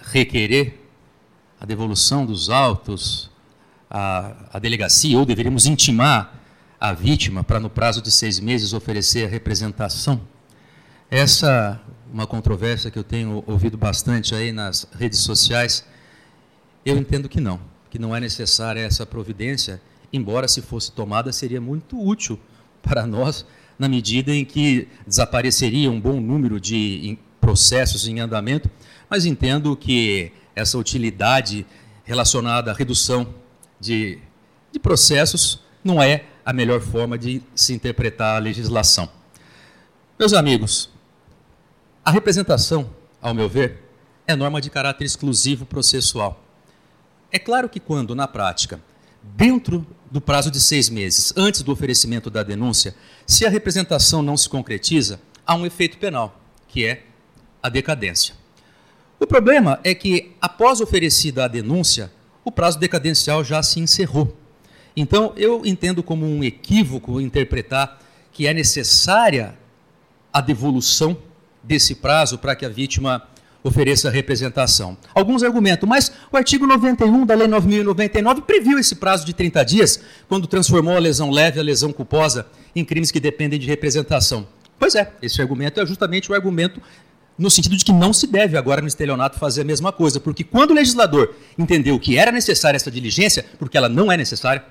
requerer 0.02 0.80
a 1.60 1.66
devolução 1.66 2.26
dos 2.26 2.50
autos 2.50 3.30
à, 3.90 4.34
à 4.54 4.60
delegacia 4.60 5.18
ou 5.18 5.26
deveríamos 5.26 5.66
intimar 5.66 6.42
a 6.80 6.94
vítima 6.94 7.44
para, 7.44 7.60
no 7.60 7.70
prazo 7.70 8.02
de 8.02 8.12
seis 8.12 8.40
meses, 8.40 8.74
oferecer 8.74 9.26
a 9.26 9.30
representação? 9.30 10.22
Essa 11.10 11.82
uma 12.16 12.26
controvérsia 12.26 12.90
que 12.90 12.98
eu 12.98 13.04
tenho 13.04 13.44
ouvido 13.46 13.78
bastante 13.78 14.34
aí 14.34 14.54
nas 14.54 14.88
redes 14.98 15.20
sociais. 15.20 15.86
Eu 16.86 16.98
entendo 16.98 17.28
que 17.28 17.42
não, 17.42 17.60
que 17.90 18.00
não 18.00 18.16
é 18.16 18.22
necessária 18.22 18.80
essa 18.80 19.06
providência, 19.06 19.82
embora 20.14 20.48
se 20.48 20.62
fosse 20.62 20.94
tomada 20.94 21.34
seria 21.34 21.60
muito 21.60 22.02
útil 22.02 22.40
para 22.82 23.06
nós, 23.06 23.46
na 23.78 23.90
medida 23.90 24.34
em 24.34 24.46
que 24.46 24.88
desapareceria 25.06 25.92
um 25.92 26.00
bom 26.00 26.22
número 26.22 26.58
de 26.58 27.18
processos 27.46 28.08
em 28.08 28.20
andamento, 28.20 28.72
mas 29.08 29.24
entendo 29.24 29.78
que 29.78 30.32
essa 30.56 30.80
utilidade 30.80 31.64
relacionada 32.04 32.72
à 32.72 32.74
redução 32.74 33.36
de, 33.80 34.18
de 34.72 34.80
processos 34.80 35.62
não 35.84 36.02
é 36.02 36.26
a 36.44 36.52
melhor 36.52 36.82
forma 36.82 37.20
de 37.20 37.44
se 37.54 37.72
interpretar 37.72 38.38
a 38.38 38.40
legislação. 38.40 39.08
Meus 40.18 40.34
amigos, 40.34 40.90
a 42.04 42.10
representação, 42.10 42.90
ao 43.22 43.32
meu 43.32 43.48
ver, 43.48 43.84
é 44.26 44.36
norma 44.36 44.60
de 44.60 44.72
caráter 44.72 45.06
exclusivo 45.06 45.68
processual. 45.68 46.44
É 47.32 47.38
claro 47.38 47.70
que 47.70 47.80
quando, 47.80 48.16
na 48.16 48.28
prática, 48.28 48.82
dentro 49.22 49.86
do 50.10 50.20
prazo 50.20 50.50
de 50.50 50.60
seis 50.60 50.90
meses, 50.90 51.32
antes 51.38 51.62
do 51.62 51.72
oferecimento 51.72 52.32
da 52.32 52.42
denúncia, 52.42 52.96
se 53.28 53.46
a 53.46 53.52
representação 53.52 54.24
não 54.24 54.36
se 54.36 54.50
concretiza, 54.50 55.22
há 55.46 55.54
um 55.54 55.64
efeito 55.64 56.00
penal, 56.00 56.42
que 56.68 56.84
é 56.84 57.04
a 57.66 57.70
decadência. 57.70 58.36
O 59.20 59.26
problema 59.26 59.80
é 59.84 59.96
que, 59.96 60.36
após 60.40 60.82
oferecida 60.82 61.46
a 61.46 61.48
denúncia, 61.48 62.12
o 62.44 62.52
prazo 62.52 62.78
decadencial 62.78 63.44
já 63.44 63.64
se 63.64 63.80
encerrou. 63.80 64.38
Então, 64.96 65.34
eu 65.36 65.66
entendo 65.66 66.04
como 66.04 66.28
um 66.28 66.44
equívoco 66.44 67.20
interpretar 67.20 68.00
que 68.32 68.46
é 68.46 68.54
necessária 68.54 69.58
a 70.32 70.42
devolução 70.42 71.18
desse 71.64 71.96
prazo 71.96 72.38
para 72.38 72.56
que 72.56 72.68
a 72.68 72.70
vítima 72.70 73.24
ofereça 73.64 74.12
representação. 74.12 74.96
Alguns 75.16 75.42
argumentam, 75.42 75.90
mas 75.90 76.12
o 76.32 76.38
artigo 76.38 76.68
91 76.68 77.26
da 77.26 77.34
Lei 77.34 77.48
9.099 77.48 78.42
previu 78.44 78.78
esse 78.78 78.96
prazo 78.96 79.26
de 79.26 79.34
30 79.34 79.66
dias, 79.66 80.00
quando 80.30 80.46
transformou 80.46 80.96
a 80.96 81.00
lesão 81.00 81.32
leve, 81.32 81.60
a 81.60 81.64
lesão 81.64 81.92
culposa, 81.92 82.46
em 82.76 82.86
crimes 82.86 83.10
que 83.10 83.20
dependem 83.20 83.60
de 83.60 83.66
representação. 83.66 84.48
Pois 84.78 84.94
é, 84.94 85.12
esse 85.20 85.42
argumento 85.42 85.80
é 85.80 85.86
justamente 85.86 86.32
o 86.32 86.36
argumento 86.36 86.80
no 87.38 87.50
sentido 87.50 87.76
de 87.76 87.84
que 87.84 87.92
não 87.92 88.14
se 88.14 88.28
deve 88.28 88.58
agora 88.58 88.82
no 88.82 88.88
estelionato 88.88 89.38
fazer 89.38 89.62
a 89.62 89.66
mesma 89.66 89.92
coisa, 89.92 90.20
porque 90.20 90.44
quando 90.44 90.72
o 90.72 90.74
legislador 90.74 91.36
entendeu 91.58 92.00
que 92.00 92.18
era 92.18 92.32
necessária 92.32 92.78
essa 92.78 92.90
diligência, 92.90 93.46
porque 93.60 93.78
ela 93.78 93.90
não 93.90 94.12
é 94.12 94.18
necessária, 94.18 94.64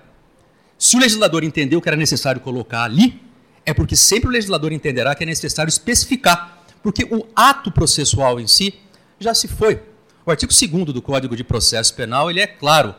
se 0.79 0.97
o 0.97 0.99
legislador 0.99 1.45
entendeu 1.45 1.81
que 1.81 1.89
era 1.89 1.97
necessário 1.97 2.41
colocar 2.41 2.85
ali, 2.85 3.21
é 3.67 3.73
porque 3.73 3.97
sempre 3.97 4.29
o 4.29 4.33
legislador 4.33 4.73
entenderá 4.73 5.15
que 5.15 5.23
é 5.23 5.27
necessário 5.27 5.69
especificar 5.69 6.65
porque 6.85 7.03
o 7.05 7.27
ato 7.35 7.73
processual 7.73 8.39
em 8.39 8.47
si 8.47 8.75
já 9.19 9.33
se 9.33 9.49
foi. 9.49 9.83
O 10.27 10.31
artigo 10.31 10.53
2 10.53 10.93
do 10.93 11.01
Código 11.01 11.35
de 11.35 11.43
Processo 11.43 11.95
Penal 11.95 12.31
ele 12.31 12.41
é 12.41 12.47
claro. 12.47 12.95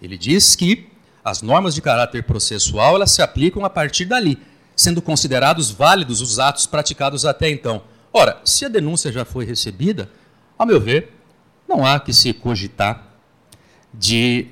Ele 0.00 0.16
diz 0.16 0.56
que 0.56 0.88
as 1.22 1.42
normas 1.42 1.74
de 1.74 1.82
caráter 1.82 2.22
processual 2.22 2.96
elas 2.96 3.10
se 3.10 3.20
aplicam 3.20 3.62
a 3.62 3.68
partir 3.68 4.06
dali, 4.06 4.38
sendo 4.74 5.02
considerados 5.02 5.70
válidos 5.70 6.22
os 6.22 6.38
atos 6.38 6.66
praticados 6.66 7.26
até 7.26 7.50
então. 7.50 7.82
Ora, 8.16 8.40
se 8.44 8.64
a 8.64 8.68
denúncia 8.68 9.10
já 9.10 9.24
foi 9.24 9.44
recebida, 9.44 10.08
ao 10.56 10.64
meu 10.64 10.80
ver, 10.80 11.10
não 11.68 11.84
há 11.84 11.98
que 11.98 12.12
se 12.12 12.32
cogitar 12.32 13.08
de 13.92 14.46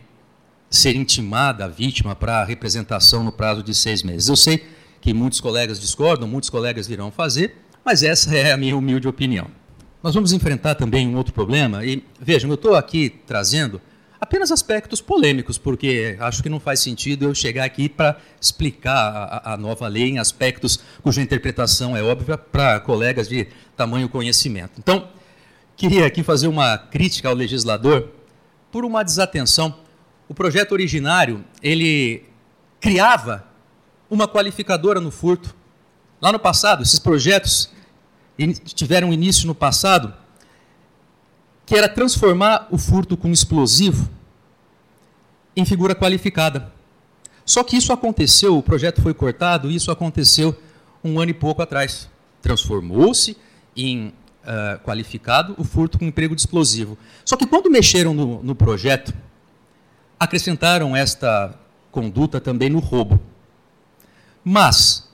ser 0.69 0.97
intimada 0.97 1.67
a 1.67 1.69
vítima 1.69 2.17
para 2.17 2.41
a 2.41 2.45
representação 2.45 3.23
no 3.23 3.31
prazo 3.31 3.63
de 3.63 3.73
seis 3.73 4.03
meses. 4.03 4.29
Eu 4.29 4.35
sei 4.35 4.67
que 5.01 5.15
muitos 5.15 5.41
colegas 5.41 5.79
discordam, 5.79 6.27
muitos 6.27 6.51
colegas 6.51 6.89
virão 6.89 7.13
fazer, 7.13 7.57
mas 7.85 8.03
essa 8.03 8.35
é 8.35 8.51
a 8.51 8.57
minha 8.57 8.77
humilde 8.77 9.07
opinião. 9.07 9.47
Nós 10.03 10.13
vamos 10.13 10.33
enfrentar 10.33 10.75
também 10.75 11.07
um 11.07 11.17
outro 11.17 11.33
problema, 11.33 11.85
e 11.85 12.03
vejam, 12.21 12.51
eu 12.51 12.57
estou 12.57 12.75
aqui 12.75 13.11
trazendo 13.29 13.81
apenas 14.23 14.53
aspectos 14.53 15.01
polêmicos, 15.01 15.59
porque 15.59 16.17
acho 16.21 16.41
que 16.45 16.49
não 16.49 16.61
faz 16.61 16.79
sentido 16.79 17.25
eu 17.25 17.35
chegar 17.35 17.65
aqui 17.65 17.89
para 17.89 18.17
explicar 18.41 18.97
a, 19.45 19.55
a, 19.55 19.57
nova 19.57 19.89
lei 19.89 20.11
em 20.11 20.21
aspectos 20.21 20.79
cuja 21.03 21.21
interpretação 21.21 21.97
é 21.97 22.03
óbvia 22.03 22.39
para 22.39 22.79
colegas 22.79 23.29
de 23.29 23.49
tamanho 23.77 24.09
conhecimento. 24.09 24.75
Então, 24.79 25.09
queria 25.77 26.07
aqui 26.07 26.23
fazer 26.23 26.47
uma 26.47 26.79
crítica 26.79 27.29
ao 27.29 27.35
legislador 27.35 28.11
por 28.71 28.85
uma 28.85 29.03
desatenção. 29.03 29.77
O 30.29 30.35
projeto 30.35 30.71
originário, 30.71 31.45
ele 31.61 32.23
criava 32.81 33.45
uma 34.09 34.29
qualificadora 34.29 35.01
no 35.01 35.11
furto, 35.11 35.55
Lá 36.23 36.31
no 36.31 36.39
passado, 36.39 36.85
esses 36.85 37.01
projetos 37.01 37.69
tiveram 38.77 39.13
início 39.13 39.45
no 39.45 39.57
passado, 39.57 40.15
que 41.65 41.75
era 41.75 41.89
transformar 41.89 42.69
o 42.71 42.79
furto 42.79 43.17
com 43.17 43.31
explosivo 43.31 44.09
em 45.57 45.65
figura 45.65 45.95
qualificada. 45.95 46.73
Só 47.45 47.63
que 47.63 47.77
isso 47.77 47.93
aconteceu, 47.93 48.57
o 48.57 48.63
projeto 48.63 49.03
foi 49.03 49.13
cortado, 49.13 49.71
isso 49.71 49.91
aconteceu 49.91 50.57
um 51.03 51.21
ano 51.21 51.31
e 51.31 51.35
pouco 51.35 51.63
atrás. 51.63 52.09
Transformou-se 52.41 53.37
em 53.77 54.09
uh, 54.09 54.79
qualificado 54.85 55.55
o 55.59 55.65
furto 55.65 55.99
com 55.99 56.05
emprego 56.05 56.35
de 56.35 56.41
explosivo. 56.41 56.97
Só 57.25 57.37
que 57.37 57.47
quando 57.47 57.71
mexeram 57.71 58.15
no, 58.15 58.43
no 58.43 58.55
projeto, 58.55 59.13
acrescentaram 60.19 60.97
esta 60.97 61.59
conduta 61.91 62.41
também 62.41 62.71
no 62.71 62.79
roubo. 62.79 63.21
Mas 64.45 65.09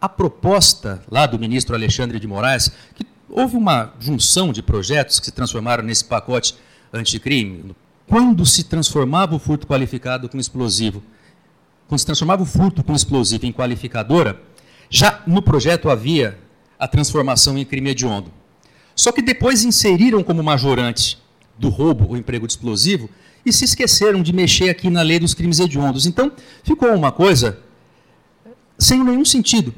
a 0.00 0.08
proposta 0.08 1.02
lá 1.10 1.26
do 1.26 1.38
ministro 1.38 1.74
Alexandre 1.74 2.18
de 2.18 2.26
Moraes, 2.26 2.72
que 2.94 3.04
houve 3.32 3.56
uma 3.56 3.94
junção 3.98 4.52
de 4.52 4.62
projetos 4.62 5.18
que 5.18 5.26
se 5.26 5.32
transformaram 5.32 5.82
nesse 5.82 6.04
pacote 6.04 6.54
anticrime. 6.92 7.74
Quando 8.06 8.44
se 8.44 8.64
transformava 8.64 9.34
o 9.34 9.38
furto 9.38 9.66
qualificado 9.66 10.28
com 10.28 10.38
explosivo, 10.38 11.02
quando 11.88 11.98
se 11.98 12.06
transformava 12.06 12.42
o 12.42 12.46
furto 12.46 12.84
com 12.84 12.94
explosivo 12.94 13.46
em 13.46 13.52
qualificadora, 13.52 14.40
já 14.90 15.22
no 15.26 15.40
projeto 15.40 15.88
havia 15.88 16.38
a 16.78 16.86
transformação 16.86 17.56
em 17.56 17.64
crime 17.64 17.90
hediondo. 17.90 18.30
Só 18.94 19.10
que 19.10 19.22
depois 19.22 19.64
inseriram 19.64 20.22
como 20.22 20.42
majorante 20.42 21.18
do 21.58 21.70
roubo 21.70 22.12
o 22.12 22.16
emprego 22.16 22.46
de 22.46 22.52
explosivo 22.52 23.08
e 23.44 23.52
se 23.52 23.64
esqueceram 23.64 24.22
de 24.22 24.32
mexer 24.32 24.68
aqui 24.68 24.90
na 24.90 25.00
lei 25.00 25.18
dos 25.18 25.32
crimes 25.32 25.58
hediondos. 25.58 26.04
Então, 26.06 26.30
ficou 26.62 26.94
uma 26.94 27.10
coisa 27.10 27.58
sem 28.78 29.02
nenhum 29.02 29.24
sentido 29.24 29.72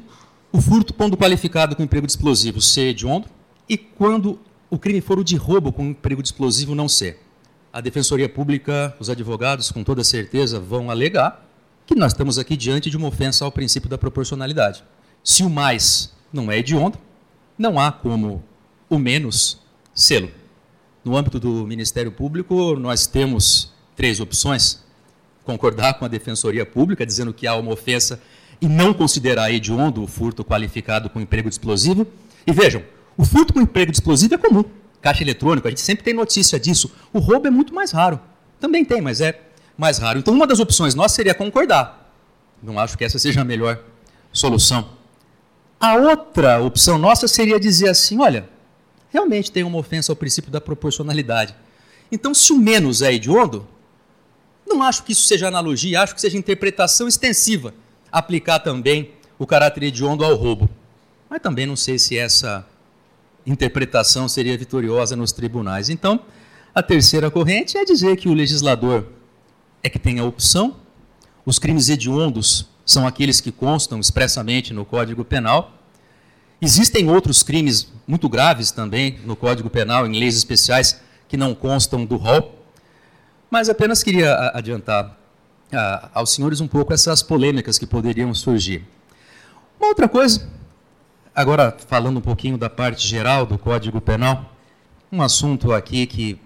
o 0.51 0.61
furto 0.61 0.93
quando 0.93 1.17
qualificado 1.17 1.75
com 1.75 1.83
emprego 1.83 2.07
de 2.07 2.11
explosivo 2.11 2.61
ser 2.61 2.89
hediondo 2.89 3.27
e 3.67 3.77
quando 3.77 4.39
o 4.69 4.77
crime 4.77 5.01
for 5.01 5.19
o 5.19 5.23
de 5.23 5.35
roubo 5.35 5.71
com 5.71 5.85
emprego 5.85 6.21
de 6.21 6.27
explosivo 6.27 6.75
não 6.75 6.89
ser. 6.89 7.19
A 7.71 7.81
Defensoria 7.81 8.29
Pública, 8.29 8.95
os 8.99 9.09
advogados, 9.09 9.71
com 9.71 9.83
toda 9.83 10.03
certeza, 10.03 10.59
vão 10.59 10.89
alegar 10.89 11.45
que 11.85 11.95
nós 11.95 12.13
estamos 12.13 12.39
aqui 12.39 12.55
diante 12.57 12.89
de 12.89 12.97
uma 12.97 13.07
ofensa 13.07 13.45
ao 13.45 13.51
princípio 13.51 13.89
da 13.89 13.97
proporcionalidade. 13.97 14.83
Se 15.23 15.43
o 15.43 15.49
mais 15.49 16.13
não 16.31 16.51
é 16.51 16.57
hediondo, 16.57 16.97
não 17.57 17.79
há 17.79 17.91
como 17.91 18.43
o 18.89 18.97
menos 18.97 19.59
selo. 19.93 20.29
No 21.03 21.15
âmbito 21.15 21.39
do 21.39 21.65
Ministério 21.67 22.11
Público, 22.11 22.75
nós 22.75 23.05
temos 23.05 23.71
três 23.95 24.19
opções: 24.19 24.83
concordar 25.43 25.95
com 25.95 26.05
a 26.05 26.07
Defensoria 26.07 26.65
Pública, 26.65 27.05
dizendo 27.05 27.33
que 27.33 27.45
há 27.45 27.55
uma 27.55 27.71
ofensa 27.71 28.21
e 28.61 28.67
não 28.67 28.93
considerar 28.93 29.51
hediondo 29.51 30.03
o 30.03 30.07
furto 30.07 30.43
qualificado 30.43 31.09
com 31.09 31.19
emprego 31.19 31.49
de 31.49 31.55
explosivo. 31.55 32.07
E 32.47 32.51
vejam, 32.51 32.81
o 33.17 33.25
furto 33.25 33.53
com 33.53 33.61
emprego 33.61 33.91
de 33.91 33.97
explosivo 33.97 34.35
é 34.35 34.37
comum. 34.37 34.63
Caixa 35.01 35.23
eletrônico, 35.23 35.67
a 35.67 35.69
gente 35.69 35.81
sempre 35.81 36.03
tem 36.03 36.13
notícia 36.13 36.59
disso. 36.59 36.91
O 37.13 37.19
roubo 37.19 37.47
é 37.47 37.51
muito 37.51 37.73
mais 37.73 37.91
raro. 37.91 38.19
Também 38.59 38.83
tem, 38.83 39.01
mas 39.01 39.21
é 39.21 39.39
mais 39.77 39.97
raro. 39.97 40.19
Então, 40.19 40.33
uma 40.33 40.47
das 40.47 40.59
opções 40.59 40.95
nossas 40.95 41.15
seria 41.15 41.33
concordar. 41.33 42.11
Não 42.61 42.79
acho 42.79 42.97
que 42.97 43.03
essa 43.03 43.19
seja 43.19 43.41
a 43.41 43.45
melhor 43.45 43.79
solução. 44.31 44.89
A 45.79 45.95
outra 45.95 46.59
opção 46.61 46.97
nossa 46.97 47.27
seria 47.27 47.59
dizer 47.59 47.89
assim: 47.89 48.19
olha, 48.19 48.49
realmente 49.09 49.51
tem 49.51 49.63
uma 49.63 49.77
ofensa 49.77 50.11
ao 50.11 50.15
princípio 50.15 50.51
da 50.51 50.59
proporcionalidade. 50.59 51.53
Então, 52.11 52.33
se 52.33 52.51
o 52.51 52.57
menos 52.57 53.01
é 53.01 53.13
hediondo, 53.13 53.67
não 54.65 54.81
acho 54.81 55.03
que 55.03 55.11
isso 55.11 55.23
seja 55.23 55.47
analogia, 55.47 56.01
acho 56.01 56.15
que 56.15 56.21
seja 56.21 56.37
interpretação 56.37 57.07
extensiva 57.07 57.73
aplicar 58.11 58.59
também 58.59 59.11
o 59.37 59.45
caráter 59.45 59.83
hediondo 59.83 60.23
ao 60.23 60.35
roubo. 60.35 60.69
Mas 61.29 61.41
também 61.41 61.65
não 61.65 61.75
sei 61.75 61.99
se 61.99 62.17
essa 62.17 62.65
interpretação 63.45 64.27
seria 64.27 64.57
vitoriosa 64.57 65.15
nos 65.15 65.31
tribunais. 65.31 65.89
Então, 65.89 66.19
a 66.73 66.81
terceira 66.83 67.29
corrente 67.31 67.77
é 67.77 67.85
dizer 67.85 68.17
que 68.17 68.27
o 68.27 68.33
legislador 68.33 69.05
é 69.83 69.89
que 69.89 69.99
tem 69.99 70.19
a 70.19 70.23
opção, 70.23 70.75
os 71.45 71.59
crimes 71.59 71.89
hediondos 71.89 72.67
são 72.85 73.05
aqueles 73.05 73.39
que 73.39 73.51
constam 73.51 73.99
expressamente 73.99 74.73
no 74.73 74.83
Código 74.83 75.23
Penal. 75.23 75.73
Existem 76.61 77.09
outros 77.09 77.43
crimes 77.43 77.91
muito 78.07 78.27
graves 78.27 78.71
também 78.71 79.19
no 79.25 79.35
Código 79.35 79.69
Penal, 79.69 80.07
em 80.07 80.19
leis 80.19 80.35
especiais, 80.35 80.99
que 81.27 81.37
não 81.37 81.53
constam 81.53 82.05
do 82.05 82.15
rol. 82.15 82.65
Mas 83.49 83.69
apenas 83.69 84.01
queria 84.03 84.33
adiantar 84.53 85.17
aos 86.13 86.31
senhores 86.33 86.61
um 86.61 86.67
pouco 86.67 86.93
essas 86.93 87.21
polêmicas 87.21 87.77
que 87.77 87.85
poderiam 87.85 88.33
surgir. 88.33 88.83
Uma 89.79 89.89
outra 89.89 90.07
coisa, 90.07 90.49
agora 91.35 91.75
falando 91.87 92.17
um 92.17 92.21
pouquinho 92.21 92.57
da 92.57 92.69
parte 92.69 93.05
geral 93.05 93.45
do 93.45 93.57
Código 93.57 93.99
Penal, 93.99 94.49
um 95.11 95.21
assunto 95.21 95.73
aqui 95.73 96.07
que 96.07 96.39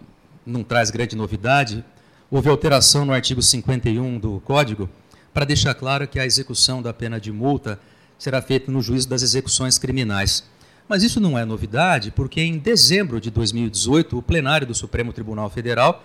não 0.43 0.63
traz 0.63 0.89
grande 0.89 1.15
novidade, 1.15 1.85
houve 2.31 2.49
alteração 2.49 3.05
no 3.05 3.13
artigo 3.13 3.41
51 3.41 4.17
do 4.17 4.39
Código 4.39 4.89
para 5.31 5.45
deixar 5.45 5.75
claro 5.75 6.07
que 6.07 6.19
a 6.19 6.25
execução 6.25 6.81
da 6.81 6.91
pena 6.91 7.19
de 7.19 7.31
multa 7.31 7.79
será 8.17 8.41
feita 8.41 8.71
no 8.71 8.81
juízo 8.81 9.07
das 9.07 9.21
execuções 9.21 9.77
criminais. 9.77 10.43
Mas 10.87 11.03
isso 11.03 11.19
não 11.19 11.37
é 11.37 11.45
novidade, 11.45 12.09
porque 12.09 12.41
em 12.41 12.57
dezembro 12.57 13.21
de 13.21 13.29
2018, 13.29 14.17
o 14.17 14.23
plenário 14.23 14.65
do 14.65 14.73
Supremo 14.73 15.13
Tribunal 15.13 15.51
Federal 15.51 16.03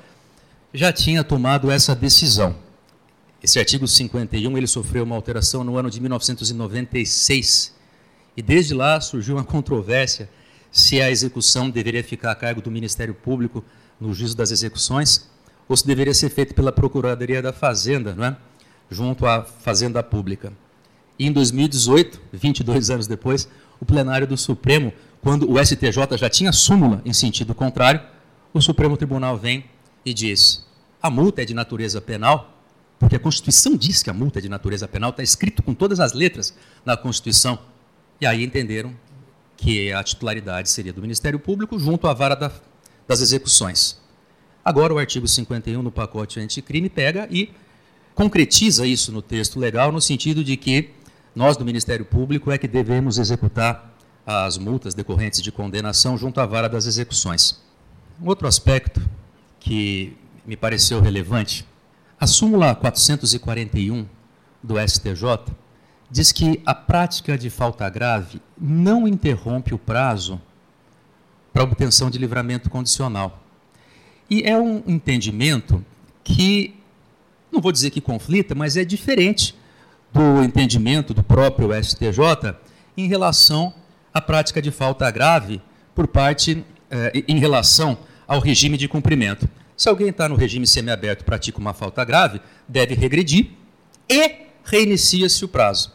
já 0.75 0.93
tinha 0.93 1.25
tomado 1.25 1.71
essa 1.71 1.97
decisão. 1.97 2.55
Esse 3.43 3.59
artigo 3.59 3.89
51 3.89 4.59
ele 4.59 4.67
sofreu 4.67 5.05
uma 5.05 5.17
alteração 5.17 5.65
no 5.65 5.79
ano 5.79 5.91
de 5.91 6.01
1996 6.01 7.74
e 8.37 8.43
desde 8.43 8.75
lá 8.75 9.01
surgiu 9.01 9.37
uma 9.37 9.45
controvérsia 9.45 10.29
se 10.71 11.01
a 11.01 11.11
execução 11.11 11.71
deveria 11.71 12.03
ficar 12.03 12.33
a 12.33 12.35
cargo 12.35 12.61
do 12.61 12.71
Ministério 12.71 13.15
Público 13.15 13.65
no 14.01 14.13
juízo 14.13 14.37
das 14.37 14.51
execuções 14.51 15.31
ou 15.69 15.77
se 15.77 15.87
deveria 15.87 16.13
ser 16.13 16.31
feito 16.31 16.55
pela 16.55 16.73
Procuradoria 16.73 17.41
da 17.41 17.53
Fazenda, 17.53 18.15
não 18.15 18.25
é? 18.25 18.37
junto 18.91 19.27
à 19.27 19.43
Fazenda 19.43 20.03
Pública. 20.03 20.53
E 21.19 21.27
em 21.27 21.33
2018, 21.33 22.21
22 22.33 22.91
anos 22.91 23.07
depois, 23.07 23.49
o 23.81 23.85
plenário 23.85 24.27
do 24.27 24.37
Supremo, 24.37 24.93
quando 25.23 25.51
o 25.51 25.65
STJ 25.65 26.19
já 26.19 26.29
tinha 26.29 26.53
súmula 26.53 27.01
em 27.05 27.13
sentido 27.13 27.55
contrário, 27.55 28.01
o 28.53 28.61
Supremo 28.61 28.97
Tribunal 28.97 29.39
vem 29.39 29.65
e 30.05 30.13
diz: 30.13 30.67
a 31.01 31.09
multa 31.09 31.43
é 31.43 31.45
de 31.45 31.55
natureza 31.55 32.01
penal, 32.01 32.59
porque 32.99 33.17
a 33.17 33.21
Constituição 33.21 33.77
diz 33.77 34.03
que 34.03 34.11
a 34.11 34.13
multa 34.13 34.39
é 34.39 34.43
de 34.43 34.49
natureza 34.49 34.89
penal, 34.89 35.11
está 35.11 35.23
escrito 35.23 35.63
com 35.63 35.73
todas 35.73 36.01
as 36.01 36.13
letras 36.13 36.55
na 36.85 36.97
Constituição. 36.97 37.59
E 38.25 38.27
aí 38.27 38.43
entenderam 38.43 38.95
que 39.55 39.93
a 39.93 40.03
titularidade 40.03 40.71
seria 40.71 40.95
do 40.95 41.03
Ministério 41.03 41.39
Público 41.39 41.79
junto 41.79 42.09
à 42.09 42.15
vara 42.15 42.35
da, 42.35 42.51
das 43.07 43.21
execuções. 43.21 44.01
Agora 44.65 44.95
o 44.95 44.99
artigo 44.99 45.29
51 45.29 45.83
no 45.83 45.93
pacote 45.93 46.41
anticrime 46.41 46.89
pega 46.89 47.29
e 47.31 47.53
concretiza 48.15 48.87
isso 48.87 49.13
no 49.13 49.21
texto 49.21 49.61
legal 49.61 49.93
no 49.93 50.01
sentido 50.01 50.43
de 50.43 50.57
que 50.57 50.89
nós 51.37 51.59
do 51.59 51.67
Ministério 51.67 52.07
Público 52.07 52.51
é 52.51 52.57
que 52.57 52.67
devemos 52.67 53.19
executar 53.19 53.95
as 54.25 54.57
multas 54.57 54.95
decorrentes 54.95 55.43
de 55.43 55.53
condenação 55.53 56.17
junto 56.17 56.41
à 56.41 56.47
vara 56.47 56.67
das 56.67 56.87
execuções. 56.87 57.63
Um 58.19 58.27
outro 58.27 58.49
aspecto 58.49 59.07
que 59.61 60.17
me 60.47 60.57
pareceu 60.57 60.99
relevante 60.99 61.67
a 62.19 62.27
súmula 62.27 62.75
441 62.75 64.07
do 64.63 64.77
STJ 64.81 65.53
diz 66.15 66.31
que 66.31 66.61
a 66.65 66.73
prática 66.73 67.37
de 67.37 67.51
falta 67.51 67.91
grave 67.91 68.41
não 68.57 69.09
interrompe 69.09 69.75
o 69.75 69.79
prazo 69.79 70.41
para 71.53 71.65
obtenção 71.65 72.09
de 72.09 72.19
livramento 72.19 72.71
condicional. 72.71 73.43
E 74.31 74.45
é 74.45 74.57
um 74.57 74.81
entendimento 74.87 75.85
que, 76.23 76.77
não 77.51 77.61
vou 77.61 77.73
dizer 77.73 77.91
que 77.91 78.01
conflita, 78.01 78.55
mas 78.55 78.77
é 78.77 78.85
diferente 78.85 79.57
do 80.13 80.41
entendimento 80.45 81.13
do 81.13 81.25
próprio 81.25 81.71
STJ 81.83 82.55
em 82.97 83.09
relação 83.09 83.75
à 84.13 84.21
prática 84.21 84.63
de 84.63 84.71
falta 84.71 85.11
grave 85.11 85.61
por 85.97 86.07
parte, 86.07 86.65
eh, 86.93 87.25
em 87.27 87.41
relação 87.41 87.99
ao 88.25 88.39
regime 88.39 88.77
de 88.77 88.87
cumprimento. 88.87 89.49
Se 89.77 89.89
alguém 89.89 90.11
está 90.11 90.29
no 90.29 90.37
regime 90.37 90.65
semiaberto 90.65 91.25
e 91.25 91.27
pratica 91.27 91.59
uma 91.59 91.75
falta 91.75 92.05
grave, 92.05 92.41
deve 92.69 92.95
regredir 92.95 93.51
e 94.09 94.45
reinicia-se 94.65 95.45
o 95.45 95.49
prazo. 95.49 95.94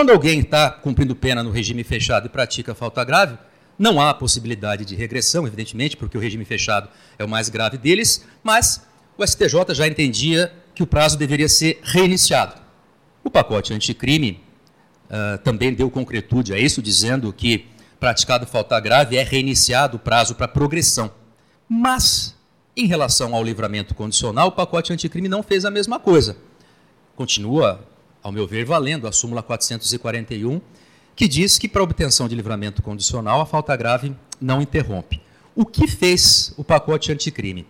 Quando 0.00 0.12
alguém 0.12 0.40
está 0.40 0.70
cumprindo 0.70 1.14
pena 1.14 1.42
no 1.42 1.50
regime 1.50 1.84
fechado 1.84 2.24
e 2.24 2.30
pratica 2.30 2.74
falta 2.74 3.04
grave, 3.04 3.36
não 3.78 4.00
há 4.00 4.14
possibilidade 4.14 4.82
de 4.82 4.96
regressão, 4.96 5.46
evidentemente, 5.46 5.94
porque 5.94 6.16
o 6.16 6.20
regime 6.20 6.42
fechado 6.46 6.88
é 7.18 7.24
o 7.24 7.28
mais 7.28 7.50
grave 7.50 7.76
deles, 7.76 8.24
mas 8.42 8.82
o 9.18 9.26
STJ 9.26 9.74
já 9.74 9.86
entendia 9.86 10.54
que 10.74 10.82
o 10.82 10.86
prazo 10.86 11.18
deveria 11.18 11.50
ser 11.50 11.80
reiniciado. 11.82 12.54
O 13.22 13.28
pacote 13.28 13.74
anticrime 13.74 14.42
uh, 15.10 15.36
também 15.44 15.74
deu 15.74 15.90
concretude 15.90 16.54
a 16.54 16.58
isso, 16.58 16.80
dizendo 16.80 17.30
que, 17.30 17.66
praticado 18.00 18.46
falta 18.46 18.80
grave, 18.80 19.18
é 19.18 19.22
reiniciado 19.22 19.98
o 19.98 20.00
prazo 20.00 20.34
para 20.34 20.48
progressão. 20.48 21.10
Mas 21.68 22.34
em 22.74 22.86
relação 22.86 23.34
ao 23.34 23.44
livramento 23.44 23.94
condicional, 23.94 24.48
o 24.48 24.52
pacote 24.52 24.94
anticrime 24.94 25.28
não 25.28 25.42
fez 25.42 25.66
a 25.66 25.70
mesma 25.70 26.00
coisa. 26.00 26.38
Continua, 27.14 27.86
ao 28.22 28.32
meu 28.32 28.46
ver, 28.46 28.64
valendo 28.64 29.06
a 29.06 29.12
súmula 29.12 29.42
441, 29.42 30.60
que 31.16 31.28
diz 31.28 31.58
que 31.58 31.68
para 31.68 31.82
obtenção 31.82 32.28
de 32.28 32.34
livramento 32.34 32.82
condicional, 32.82 33.40
a 33.40 33.46
falta 33.46 33.76
grave 33.76 34.14
não 34.40 34.62
interrompe. 34.62 35.20
O 35.54 35.66
que 35.66 35.86
fez 35.86 36.54
o 36.56 36.64
pacote 36.64 37.12
anticrime? 37.12 37.66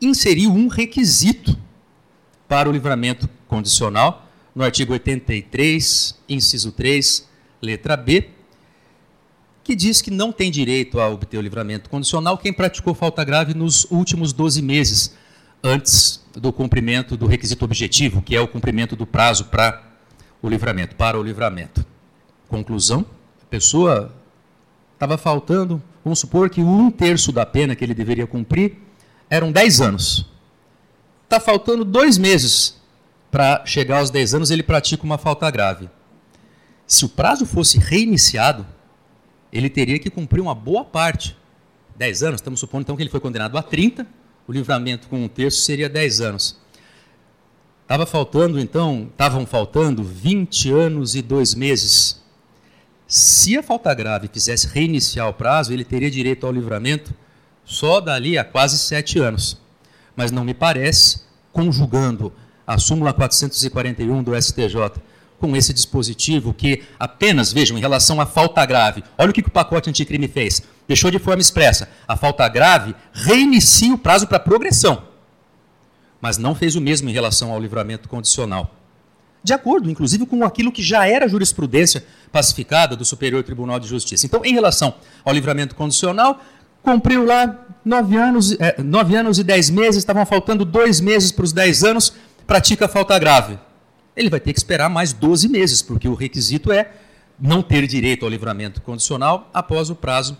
Inseriu 0.00 0.50
um 0.50 0.68
requisito 0.68 1.56
para 2.48 2.68
o 2.68 2.72
livramento 2.72 3.28
condicional 3.46 4.26
no 4.54 4.64
artigo 4.64 4.92
83, 4.92 6.16
inciso 6.28 6.72
3, 6.72 7.28
letra 7.62 7.96
B, 7.96 8.30
que 9.62 9.76
diz 9.76 10.02
que 10.02 10.10
não 10.10 10.32
tem 10.32 10.50
direito 10.50 10.98
a 10.98 11.08
obter 11.08 11.38
o 11.38 11.40
livramento 11.40 11.88
condicional 11.88 12.38
quem 12.38 12.52
praticou 12.52 12.94
falta 12.94 13.22
grave 13.22 13.54
nos 13.54 13.84
últimos 13.90 14.32
12 14.32 14.62
meses 14.62 15.14
antes 15.62 16.24
do 16.34 16.52
cumprimento 16.52 17.16
do 17.16 17.26
requisito 17.26 17.64
objetivo, 17.64 18.22
que 18.22 18.34
é 18.34 18.40
o 18.40 18.48
cumprimento 18.48 18.94
do 18.96 19.06
prazo 19.06 19.46
para 19.46 19.82
o 20.42 20.48
livramento, 20.48 20.96
para 20.96 21.18
o 21.18 21.22
livramento. 21.22 21.84
Conclusão: 22.48 23.04
a 23.42 23.46
pessoa 23.46 24.14
estava 24.94 25.16
faltando, 25.16 25.82
vamos 26.04 26.18
supor 26.18 26.50
que 26.50 26.60
um 26.60 26.90
terço 26.90 27.32
da 27.32 27.46
pena 27.46 27.74
que 27.74 27.84
ele 27.84 27.94
deveria 27.94 28.26
cumprir 28.26 28.76
eram 29.28 29.52
10 29.52 29.80
anos. 29.80 30.26
Está 31.24 31.38
faltando 31.38 31.84
dois 31.84 32.18
meses 32.18 32.80
para 33.30 33.64
chegar 33.64 33.98
aos 33.98 34.10
10 34.10 34.34
anos, 34.34 34.50
ele 34.50 34.62
pratica 34.62 35.04
uma 35.04 35.16
falta 35.16 35.48
grave. 35.50 35.88
Se 36.86 37.04
o 37.04 37.08
prazo 37.08 37.46
fosse 37.46 37.78
reiniciado, 37.78 38.66
ele 39.52 39.70
teria 39.70 39.98
que 39.98 40.10
cumprir 40.10 40.40
uma 40.40 40.54
boa 40.54 40.84
parte. 40.84 41.36
10 41.96 42.22
anos, 42.24 42.40
estamos 42.40 42.58
supondo 42.58 42.82
então 42.82 42.96
que 42.96 43.02
ele 43.02 43.10
foi 43.10 43.20
condenado 43.20 43.56
a 43.56 43.62
30, 43.62 44.06
o 44.50 44.52
livramento 44.52 45.06
com 45.06 45.22
um 45.22 45.28
terço 45.28 45.60
seria 45.60 45.88
10 45.88 46.20
anos. 46.20 46.56
Estava 47.82 48.04
faltando 48.04 48.58
então, 48.58 49.06
estavam 49.08 49.46
faltando 49.46 50.02
20 50.02 50.72
anos 50.72 51.14
e 51.14 51.22
2 51.22 51.54
meses. 51.54 52.20
Se 53.06 53.56
a 53.56 53.62
falta 53.62 53.94
grave 53.94 54.26
quisesse 54.26 54.66
reiniciar 54.66 55.28
o 55.28 55.32
prazo, 55.32 55.72
ele 55.72 55.84
teria 55.84 56.10
direito 56.10 56.44
ao 56.48 56.52
livramento 56.52 57.14
só 57.64 58.00
dali 58.00 58.36
a 58.36 58.42
quase 58.42 58.76
7 58.76 59.20
anos. 59.20 59.56
Mas 60.16 60.32
não 60.32 60.44
me 60.44 60.52
parece, 60.52 61.20
conjugando 61.52 62.32
a 62.66 62.76
súmula 62.76 63.12
441 63.12 64.20
do 64.20 64.42
STJ 64.42 65.00
com 65.38 65.56
esse 65.56 65.72
dispositivo 65.72 66.52
que 66.52 66.82
apenas, 66.98 67.52
vejam, 67.52 67.78
em 67.78 67.80
relação 67.80 68.20
à 68.20 68.26
falta 68.26 68.66
grave, 68.66 69.04
olha 69.16 69.30
o 69.30 69.32
que 69.32 69.42
o 69.42 69.50
pacote 69.50 69.88
anticrime 69.88 70.26
fez. 70.26 70.60
Deixou 70.90 71.08
de 71.08 71.20
forma 71.20 71.40
expressa. 71.40 71.88
A 72.08 72.16
falta 72.16 72.48
grave 72.48 72.96
reinicia 73.12 73.94
o 73.94 73.98
prazo 73.98 74.26
para 74.26 74.40
progressão, 74.40 75.04
mas 76.20 76.36
não 76.36 76.52
fez 76.52 76.74
o 76.74 76.80
mesmo 76.80 77.08
em 77.08 77.12
relação 77.12 77.52
ao 77.52 77.60
livramento 77.60 78.08
condicional. 78.08 78.74
De 79.40 79.52
acordo, 79.52 79.88
inclusive, 79.88 80.26
com 80.26 80.44
aquilo 80.44 80.72
que 80.72 80.82
já 80.82 81.06
era 81.06 81.28
jurisprudência 81.28 82.04
pacificada 82.32 82.96
do 82.96 83.04
Superior 83.04 83.44
Tribunal 83.44 83.78
de 83.78 83.86
Justiça. 83.86 84.26
Então, 84.26 84.44
em 84.44 84.52
relação 84.52 84.94
ao 85.24 85.32
livramento 85.32 85.76
condicional, 85.76 86.40
cumpriu 86.82 87.24
lá 87.24 87.68
nove 87.84 88.16
anos, 88.16 88.56
é, 88.58 88.82
nove 88.82 89.14
anos 89.14 89.38
e 89.38 89.44
dez 89.44 89.70
meses, 89.70 89.98
estavam 89.98 90.26
faltando 90.26 90.64
dois 90.64 91.00
meses 91.00 91.30
para 91.30 91.44
os 91.44 91.52
dez 91.52 91.84
anos, 91.84 92.12
pratica 92.48 92.88
falta 92.88 93.16
grave 93.16 93.56
ele 94.16 94.28
vai 94.28 94.40
ter 94.40 94.52
que 94.52 94.58
esperar 94.58 94.90
mais 94.90 95.12
12 95.12 95.48
meses, 95.48 95.82
porque 95.82 96.08
o 96.08 96.14
requisito 96.14 96.72
é 96.72 96.90
não 97.38 97.62
ter 97.62 97.86
direito 97.86 98.24
ao 98.24 98.30
livramento 98.30 98.82
condicional 98.82 99.48
após 99.54 99.88
o 99.88 99.94
prazo 99.94 100.36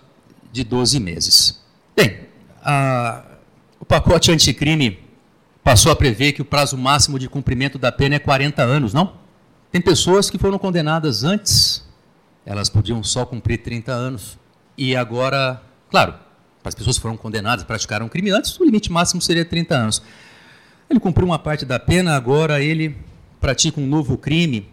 de 0.52 0.64
12 0.64 0.98
meses. 1.00 1.60
Bem, 1.96 2.20
a, 2.62 3.24
o 3.78 3.84
pacote 3.84 4.30
anticrime 4.30 4.98
passou 5.62 5.92
a 5.92 5.96
prever 5.96 6.32
que 6.32 6.42
o 6.42 6.44
prazo 6.44 6.76
máximo 6.76 7.18
de 7.18 7.28
cumprimento 7.28 7.78
da 7.78 7.92
pena 7.92 8.16
é 8.16 8.18
40 8.18 8.62
anos, 8.62 8.92
não? 8.92 9.14
Tem 9.70 9.80
pessoas 9.80 10.28
que 10.28 10.38
foram 10.38 10.58
condenadas 10.58 11.22
antes, 11.22 11.84
elas 12.44 12.68
podiam 12.68 13.02
só 13.04 13.24
cumprir 13.24 13.58
30 13.58 13.92
anos. 13.92 14.38
e 14.76 14.96
agora, 14.96 15.62
claro, 15.90 16.14
as 16.64 16.74
pessoas 16.74 16.96
foram 16.98 17.16
condenadas, 17.16 17.64
praticaram 17.64 18.06
um 18.06 18.08
crime 18.08 18.30
antes, 18.30 18.58
o 18.58 18.64
limite 18.64 18.90
máximo 18.90 19.20
seria 19.20 19.44
30 19.44 19.74
anos. 19.74 20.02
Ele 20.88 20.98
cumpriu 20.98 21.26
uma 21.26 21.38
parte 21.38 21.64
da 21.64 21.78
pena, 21.78 22.16
agora 22.16 22.62
ele 22.62 22.96
pratica 23.40 23.80
um 23.80 23.86
novo 23.86 24.18
crime 24.18 24.68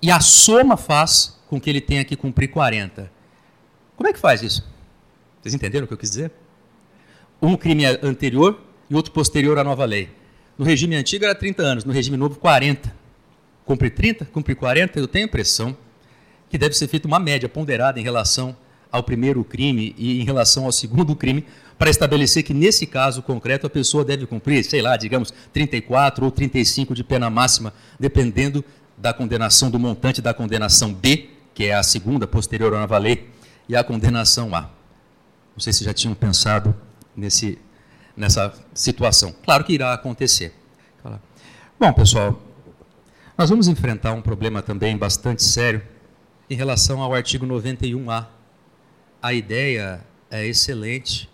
e 0.00 0.10
a 0.10 0.20
soma 0.20 0.76
faz 0.76 1.38
com 1.48 1.60
que 1.60 1.68
ele 1.68 1.80
tenha 1.80 2.04
que 2.04 2.16
cumprir 2.16 2.48
40. 2.48 3.10
Como 3.96 4.08
é 4.08 4.12
que 4.12 4.18
faz 4.18 4.42
isso? 4.42 4.66
Vocês 5.48 5.54
entenderam 5.54 5.86
o 5.86 5.88
que 5.88 5.94
eu 5.94 5.98
quis 5.98 6.10
dizer? 6.10 6.30
Um 7.40 7.56
crime 7.56 7.86
anterior 8.02 8.60
e 8.90 8.94
outro 8.94 9.12
posterior 9.12 9.58
à 9.58 9.64
nova 9.64 9.86
lei. 9.86 10.10
No 10.58 10.64
regime 10.64 10.94
antigo 10.94 11.24
era 11.24 11.34
30 11.34 11.62
anos, 11.62 11.84
no 11.86 11.92
regime 11.92 12.18
novo 12.18 12.38
40. 12.38 12.94
Cumpre 13.64 13.88
30, 13.88 14.26
cumpre 14.26 14.54
40, 14.54 14.98
eu 14.98 15.08
tenho 15.08 15.24
a 15.24 15.28
impressão 15.28 15.74
que 16.50 16.58
deve 16.58 16.76
ser 16.76 16.86
feita 16.86 17.08
uma 17.08 17.18
média 17.18 17.48
ponderada 17.48 17.98
em 17.98 18.02
relação 18.02 18.54
ao 18.92 19.02
primeiro 19.02 19.42
crime 19.42 19.94
e 19.96 20.20
em 20.20 20.24
relação 20.24 20.66
ao 20.66 20.72
segundo 20.72 21.16
crime, 21.16 21.46
para 21.78 21.88
estabelecer 21.88 22.42
que, 22.42 22.52
nesse 22.52 22.86
caso 22.86 23.22
concreto, 23.22 23.66
a 23.66 23.70
pessoa 23.70 24.04
deve 24.04 24.26
cumprir, 24.26 24.62
sei 24.64 24.82
lá, 24.82 24.98
digamos, 24.98 25.32
34 25.52 26.26
ou 26.26 26.30
35 26.30 26.94
de 26.94 27.04
pena 27.04 27.30
máxima, 27.30 27.72
dependendo 27.98 28.62
da 28.98 29.14
condenação, 29.14 29.70
do 29.70 29.78
montante 29.78 30.20
da 30.20 30.34
condenação 30.34 30.92
B, 30.92 31.30
que 31.54 31.64
é 31.64 31.74
a 31.74 31.82
segunda, 31.82 32.26
posterior 32.26 32.74
à 32.74 32.80
nova 32.80 32.98
lei, 32.98 33.28
e 33.66 33.76
a 33.76 33.84
condenação 33.84 34.54
A. 34.54 34.77
Não 35.58 35.60
sei 35.60 35.72
se 35.72 35.82
já 35.82 35.92
tinham 35.92 36.14
pensado 36.14 36.72
nesse, 37.16 37.58
nessa 38.16 38.54
situação. 38.72 39.34
Claro 39.44 39.64
que 39.64 39.72
irá 39.72 39.92
acontecer. 39.92 40.54
Bom, 41.80 41.92
pessoal, 41.92 42.40
nós 43.36 43.50
vamos 43.50 43.66
enfrentar 43.66 44.12
um 44.12 44.22
problema 44.22 44.62
também 44.62 44.96
bastante 44.96 45.42
sério 45.42 45.82
em 46.48 46.54
relação 46.54 47.02
ao 47.02 47.12
artigo 47.12 47.44
91A 47.44 48.26
a 49.20 49.32
ideia 49.32 50.00
é 50.30 50.46
excelente. 50.46 51.28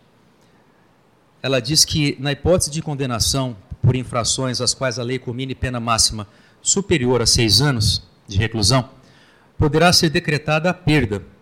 Ela 1.42 1.60
diz 1.60 1.84
que, 1.84 2.16
na 2.18 2.32
hipótese 2.32 2.70
de 2.70 2.80
condenação 2.80 3.54
por 3.82 3.94
infrações 3.94 4.58
às 4.62 4.72
quais 4.72 4.98
a 4.98 5.02
lei 5.02 5.18
comine 5.18 5.54
pena 5.54 5.78
máxima 5.78 6.26
superior 6.62 7.20
a 7.20 7.26
seis 7.26 7.60
anos 7.60 8.02
de 8.26 8.38
reclusão, 8.38 8.88
poderá 9.58 9.92
ser 9.92 10.08
decretada 10.08 10.70
a 10.70 10.72
perda. 10.72 11.33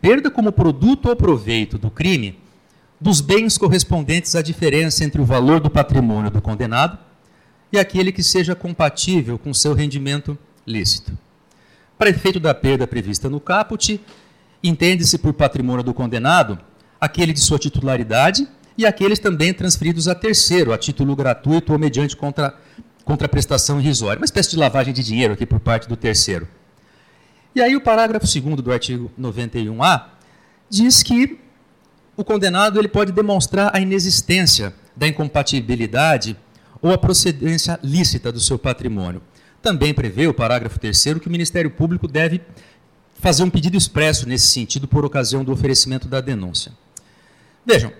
Perda 0.00 0.30
como 0.30 0.52
produto 0.52 1.08
ou 1.08 1.16
proveito 1.16 1.78
do 1.78 1.90
crime 1.90 2.38
dos 3.00 3.20
bens 3.20 3.56
correspondentes 3.56 4.34
à 4.34 4.42
diferença 4.42 5.04
entre 5.04 5.20
o 5.20 5.24
valor 5.24 5.60
do 5.60 5.70
patrimônio 5.70 6.30
do 6.30 6.42
condenado 6.42 6.98
e 7.72 7.78
aquele 7.78 8.10
que 8.10 8.22
seja 8.22 8.54
compatível 8.54 9.38
com 9.38 9.54
seu 9.54 9.74
rendimento 9.74 10.36
lícito. 10.66 11.16
Para 11.96 12.10
efeito 12.10 12.40
da 12.40 12.54
perda 12.54 12.86
prevista 12.86 13.28
no 13.28 13.40
caput, 13.40 14.00
Entende-se 14.62 15.18
por 15.18 15.32
patrimônio 15.32 15.84
do 15.84 15.94
condenado 15.94 16.58
aquele 17.00 17.32
de 17.32 17.40
sua 17.40 17.58
titularidade 17.58 18.48
e 18.76 18.84
aqueles 18.84 19.18
também 19.18 19.54
transferidos 19.54 20.08
a 20.08 20.14
terceiro, 20.14 20.72
a 20.72 20.78
título 20.78 21.14
gratuito 21.14 21.72
ou 21.72 21.78
mediante 21.78 22.16
contra, 22.16 22.54
contraprestação 23.04 23.80
irrisória. 23.80 24.18
Uma 24.18 24.24
espécie 24.24 24.50
de 24.50 24.56
lavagem 24.56 24.92
de 24.92 25.02
dinheiro 25.02 25.34
aqui 25.34 25.46
por 25.46 25.60
parte 25.60 25.88
do 25.88 25.96
terceiro. 25.96 26.48
E 27.58 27.60
aí 27.60 27.74
o 27.74 27.80
parágrafo 27.80 28.24
2 28.24 28.62
do 28.62 28.70
artigo 28.70 29.10
91A 29.20 30.04
diz 30.70 31.02
que 31.02 31.40
o 32.16 32.22
condenado 32.22 32.78
ele 32.78 32.86
pode 32.86 33.10
demonstrar 33.10 33.74
a 33.74 33.80
inexistência 33.80 34.72
da 34.94 35.08
incompatibilidade 35.08 36.36
ou 36.80 36.92
a 36.92 36.96
procedência 36.96 37.76
lícita 37.82 38.30
do 38.30 38.38
seu 38.38 38.60
patrimônio. 38.60 39.20
Também 39.60 39.92
prevê 39.92 40.28
o 40.28 40.34
parágrafo 40.34 40.78
3 40.78 41.18
que 41.20 41.26
o 41.26 41.32
Ministério 41.32 41.68
Público 41.68 42.06
deve 42.06 42.40
fazer 43.18 43.42
um 43.42 43.50
pedido 43.50 43.76
expresso 43.76 44.28
nesse 44.28 44.46
sentido 44.46 44.86
por 44.86 45.04
ocasião 45.04 45.42
do 45.42 45.50
oferecimento 45.50 46.06
da 46.06 46.20
denúncia. 46.20 46.70
Vejam, 47.66 47.92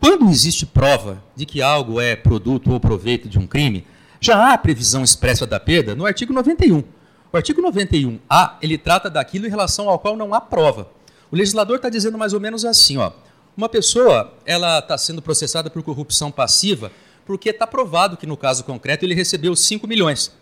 quando 0.00 0.30
existe 0.30 0.64
prova 0.64 1.22
de 1.36 1.44
que 1.44 1.60
algo 1.60 2.00
é 2.00 2.16
produto 2.16 2.72
ou 2.72 2.80
proveito 2.80 3.28
de 3.28 3.38
um 3.38 3.46
crime, 3.46 3.86
já 4.18 4.50
há 4.50 4.56
previsão 4.56 5.04
expressa 5.04 5.46
da 5.46 5.60
perda 5.60 5.94
no 5.94 6.06
artigo 6.06 6.32
91. 6.32 6.96
O 7.30 7.36
artigo 7.36 7.60
91A, 7.60 8.54
ele 8.62 8.78
trata 8.78 9.10
daquilo 9.10 9.46
em 9.46 9.50
relação 9.50 9.88
ao 9.88 9.98
qual 9.98 10.16
não 10.16 10.32
há 10.32 10.40
prova. 10.40 10.90
O 11.30 11.36
legislador 11.36 11.76
está 11.76 11.90
dizendo 11.90 12.16
mais 12.16 12.32
ou 12.32 12.40
menos 12.40 12.64
assim, 12.64 12.96
ó, 12.96 13.12
uma 13.54 13.68
pessoa 13.68 14.32
ela 14.46 14.78
está 14.78 14.96
sendo 14.96 15.20
processada 15.20 15.68
por 15.68 15.82
corrupção 15.82 16.30
passiva 16.30 16.90
porque 17.26 17.50
está 17.50 17.66
provado 17.66 18.16
que 18.16 18.26
no 18.26 18.34
caso 18.36 18.64
concreto 18.64 19.04
ele 19.04 19.14
recebeu 19.14 19.54
5 19.54 19.86
milhões. 19.86 20.32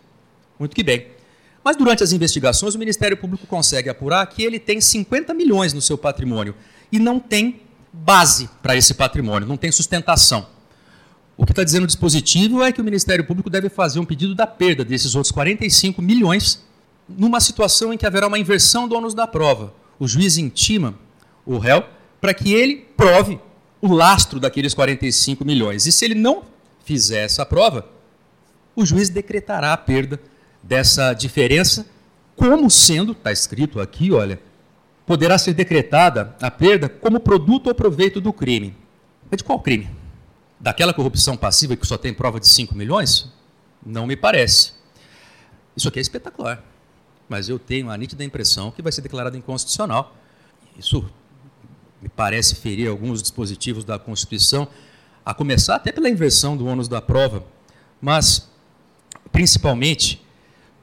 Muito 0.60 0.76
que 0.76 0.84
bem. 0.84 1.08
Mas 1.64 1.76
durante 1.76 2.04
as 2.04 2.12
investigações, 2.12 2.76
o 2.76 2.78
Ministério 2.78 3.16
Público 3.16 3.44
consegue 3.48 3.88
apurar 3.88 4.24
que 4.28 4.44
ele 4.44 4.60
tem 4.60 4.80
50 4.80 5.34
milhões 5.34 5.72
no 5.72 5.82
seu 5.82 5.98
patrimônio 5.98 6.54
e 6.92 7.00
não 7.00 7.18
tem 7.18 7.62
base 7.92 8.48
para 8.62 8.76
esse 8.76 8.94
patrimônio, 8.94 9.48
não 9.48 9.56
tem 9.56 9.72
sustentação. 9.72 10.46
O 11.36 11.44
que 11.44 11.50
está 11.50 11.64
dizendo 11.64 11.82
o 11.82 11.88
dispositivo 11.88 12.62
é 12.62 12.70
que 12.70 12.80
o 12.80 12.84
Ministério 12.84 13.24
Público 13.24 13.50
deve 13.50 13.68
fazer 13.68 13.98
um 13.98 14.04
pedido 14.04 14.36
da 14.36 14.46
perda 14.46 14.84
desses 14.84 15.16
outros 15.16 15.32
45 15.32 16.00
milhões 16.00 16.64
numa 17.08 17.40
situação 17.40 17.92
em 17.92 17.98
que 17.98 18.06
haverá 18.06 18.26
uma 18.26 18.38
inversão 18.38 18.88
do 18.88 18.96
ônus 18.96 19.14
da 19.14 19.26
prova. 19.26 19.72
O 19.98 20.06
juiz 20.06 20.36
intima 20.36 20.94
o 21.44 21.58
réu 21.58 21.84
para 22.20 22.34
que 22.34 22.52
ele 22.52 22.76
prove 22.96 23.38
o 23.80 23.92
lastro 23.92 24.40
daqueles 24.40 24.74
45 24.74 25.44
milhões. 25.44 25.86
E 25.86 25.92
se 25.92 26.04
ele 26.04 26.14
não 26.14 26.42
fizer 26.84 27.24
essa 27.24 27.46
prova, 27.46 27.88
o 28.74 28.84
juiz 28.84 29.08
decretará 29.08 29.72
a 29.72 29.76
perda 29.76 30.20
dessa 30.62 31.14
diferença, 31.14 31.86
como 32.34 32.70
sendo, 32.70 33.12
está 33.12 33.32
escrito 33.32 33.80
aqui, 33.80 34.12
olha, 34.12 34.40
poderá 35.06 35.38
ser 35.38 35.54
decretada 35.54 36.36
a 36.40 36.50
perda 36.50 36.88
como 36.88 37.20
produto 37.20 37.68
ou 37.68 37.74
proveito 37.74 38.20
do 38.20 38.32
crime. 38.32 38.76
É 39.30 39.36
de 39.36 39.44
qual 39.44 39.60
crime? 39.60 39.88
Daquela 40.58 40.92
corrupção 40.92 41.36
passiva 41.36 41.76
que 41.76 41.86
só 41.86 41.96
tem 41.96 42.12
prova 42.12 42.40
de 42.40 42.48
5 42.48 42.74
milhões? 42.74 43.32
Não 43.84 44.06
me 44.06 44.16
parece. 44.16 44.72
Isso 45.76 45.88
aqui 45.88 45.98
é 45.98 46.02
espetacular. 46.02 46.62
Mas 47.28 47.48
eu 47.48 47.58
tenho 47.58 47.90
a 47.90 47.96
nítida 47.96 48.22
impressão 48.24 48.70
que 48.70 48.82
vai 48.82 48.92
ser 48.92 49.00
declarado 49.00 49.36
inconstitucional. 49.36 50.16
Isso 50.78 51.04
me 52.00 52.08
parece 52.08 52.54
ferir 52.56 52.88
alguns 52.88 53.22
dispositivos 53.22 53.84
da 53.84 53.98
Constituição, 53.98 54.68
a 55.24 55.34
começar 55.34 55.74
até 55.74 55.90
pela 55.90 56.08
inversão 56.08 56.56
do 56.56 56.66
ônus 56.66 56.86
da 56.86 57.02
prova, 57.02 57.44
mas 58.00 58.48
principalmente 59.32 60.24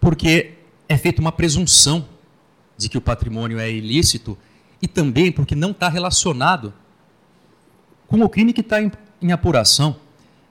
porque 0.01 0.55
é 0.89 0.97
feita 0.97 1.21
uma 1.21 1.31
presunção 1.31 2.05
de 2.77 2.89
que 2.89 2.97
o 2.97 3.01
patrimônio 3.01 3.57
é 3.59 3.71
ilícito 3.71 4.37
e 4.81 4.87
também 4.87 5.31
porque 5.31 5.55
não 5.55 5.71
está 5.71 5.87
relacionado 5.87 6.73
com 8.05 8.19
o 8.21 8.27
crime 8.27 8.51
que 8.51 8.61
está 8.61 8.81
em, 8.81 8.91
em, 9.21 9.31
apuração. 9.31 9.95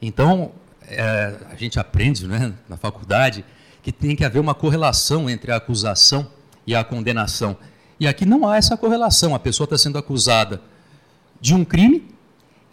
Então, 0.00 0.52
é, 0.86 1.36
a 1.50 1.54
gente 1.54 1.78
aprende 1.78 2.26
né, 2.26 2.54
na 2.68 2.76
faculdade 2.76 3.44
que 3.82 3.90
tem 3.90 4.14
que 4.14 4.24
haver 4.24 4.40
uma 4.40 4.54
correlação 4.54 5.28
entre 5.28 5.50
a 5.50 5.56
acusação 5.56 6.26
e 6.66 6.74
a 6.74 6.84
condenação. 6.84 7.56
E 7.98 8.06
aqui 8.06 8.24
não 8.24 8.48
há 8.48 8.56
essa 8.56 8.76
correlação. 8.76 9.34
A 9.34 9.38
pessoa 9.38 9.64
está 9.64 9.76
sendo 9.76 9.98
acusada 9.98 10.62
de 11.40 11.54
um 11.54 11.64
crime 11.64 12.08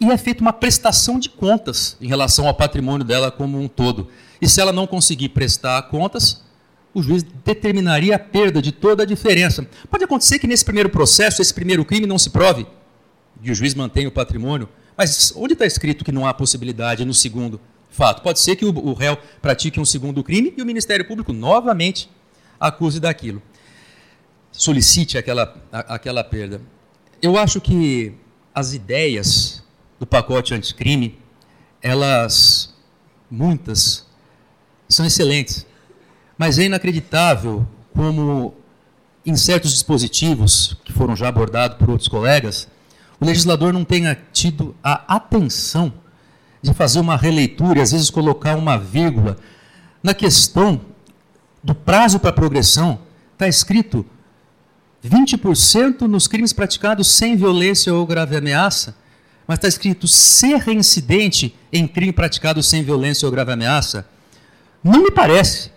e 0.00 0.06
é 0.06 0.16
feita 0.16 0.40
uma 0.40 0.52
prestação 0.52 1.18
de 1.18 1.28
contas 1.28 1.96
em 2.00 2.06
relação 2.06 2.46
ao 2.46 2.54
patrimônio 2.54 3.04
dela 3.04 3.30
como 3.30 3.60
um 3.60 3.68
todo. 3.68 4.08
E 4.40 4.48
se 4.48 4.60
ela 4.60 4.72
não 4.72 4.86
conseguir 4.86 5.30
prestar 5.30 5.82
contas, 5.82 6.42
o 6.94 7.02
juiz 7.02 7.22
determinaria 7.44 8.16
a 8.16 8.18
perda 8.18 8.62
de 8.62 8.72
toda 8.72 9.02
a 9.02 9.06
diferença. 9.06 9.66
Pode 9.90 10.04
acontecer 10.04 10.38
que 10.38 10.46
nesse 10.46 10.64
primeiro 10.64 10.88
processo, 10.88 11.42
esse 11.42 11.52
primeiro 11.52 11.84
crime 11.84 12.06
não 12.06 12.18
se 12.18 12.30
prove 12.30 12.66
e 13.42 13.50
o 13.50 13.54
juiz 13.54 13.74
mantém 13.74 14.06
o 14.06 14.12
patrimônio, 14.12 14.68
mas 14.96 15.32
onde 15.36 15.54
está 15.54 15.66
escrito 15.66 16.04
que 16.04 16.12
não 16.12 16.26
há 16.26 16.34
possibilidade 16.34 17.04
no 17.04 17.14
segundo 17.14 17.60
fato? 17.90 18.22
Pode 18.22 18.40
ser 18.40 18.56
que 18.56 18.64
o, 18.64 18.70
o 18.70 18.94
réu 18.94 19.18
pratique 19.42 19.80
um 19.80 19.84
segundo 19.84 20.22
crime 20.22 20.54
e 20.56 20.62
o 20.62 20.66
Ministério 20.66 21.06
Público 21.06 21.32
novamente 21.32 22.08
acuse 22.58 23.00
daquilo. 23.00 23.42
Solicite 24.52 25.16
aquela, 25.16 25.56
a, 25.72 25.94
aquela 25.94 26.24
perda. 26.24 26.60
Eu 27.22 27.38
acho 27.38 27.60
que 27.60 28.14
as 28.54 28.72
ideias 28.72 29.62
do 29.98 30.06
pacote 30.06 30.54
anticrime, 30.54 31.18
elas, 31.82 32.74
muitas, 33.30 34.06
são 34.88 35.04
excelentes. 35.06 35.66
Mas 36.38 36.58
é 36.58 36.64
inacreditável 36.64 37.66
como, 37.94 38.54
em 39.24 39.36
certos 39.36 39.72
dispositivos 39.72 40.76
que 40.84 40.92
foram 40.92 41.14
já 41.14 41.28
abordados 41.28 41.76
por 41.76 41.90
outros 41.90 42.08
colegas, 42.08 42.66
o 43.20 43.26
legislador 43.26 43.72
não 43.72 43.84
tenha 43.84 44.18
tido 44.32 44.74
a 44.82 45.16
atenção 45.16 45.92
de 46.62 46.74
fazer 46.74 47.00
uma 47.00 47.16
releitura 47.16 47.78
e, 47.78 47.82
às 47.82 47.92
vezes, 47.92 48.10
colocar 48.10 48.56
uma 48.56 48.76
vírgula 48.76 49.36
na 50.02 50.14
questão 50.14 50.80
do 51.62 51.74
prazo 51.74 52.18
para 52.18 52.32
progressão. 52.32 53.00
Está 53.32 53.48
escrito 53.48 54.04
20% 55.04 56.02
nos 56.02 56.28
crimes 56.28 56.52
praticados 56.52 57.08
sem 57.08 57.36
violência 57.36 57.92
ou 57.92 58.06
grave 58.06 58.36
ameaça, 58.36 58.96
mas 59.46 59.58
está 59.58 59.68
escrito 59.68 60.06
ser 60.06 60.58
reincidente 60.58 61.54
em 61.72 61.86
crime 61.88 62.12
praticado 62.12 62.62
sem 62.62 62.82
violência 62.82 63.26
ou 63.26 63.32
grave 63.32 63.52
ameaça. 63.52 64.06
Não 64.82 65.02
me 65.02 65.10
parece 65.10 65.70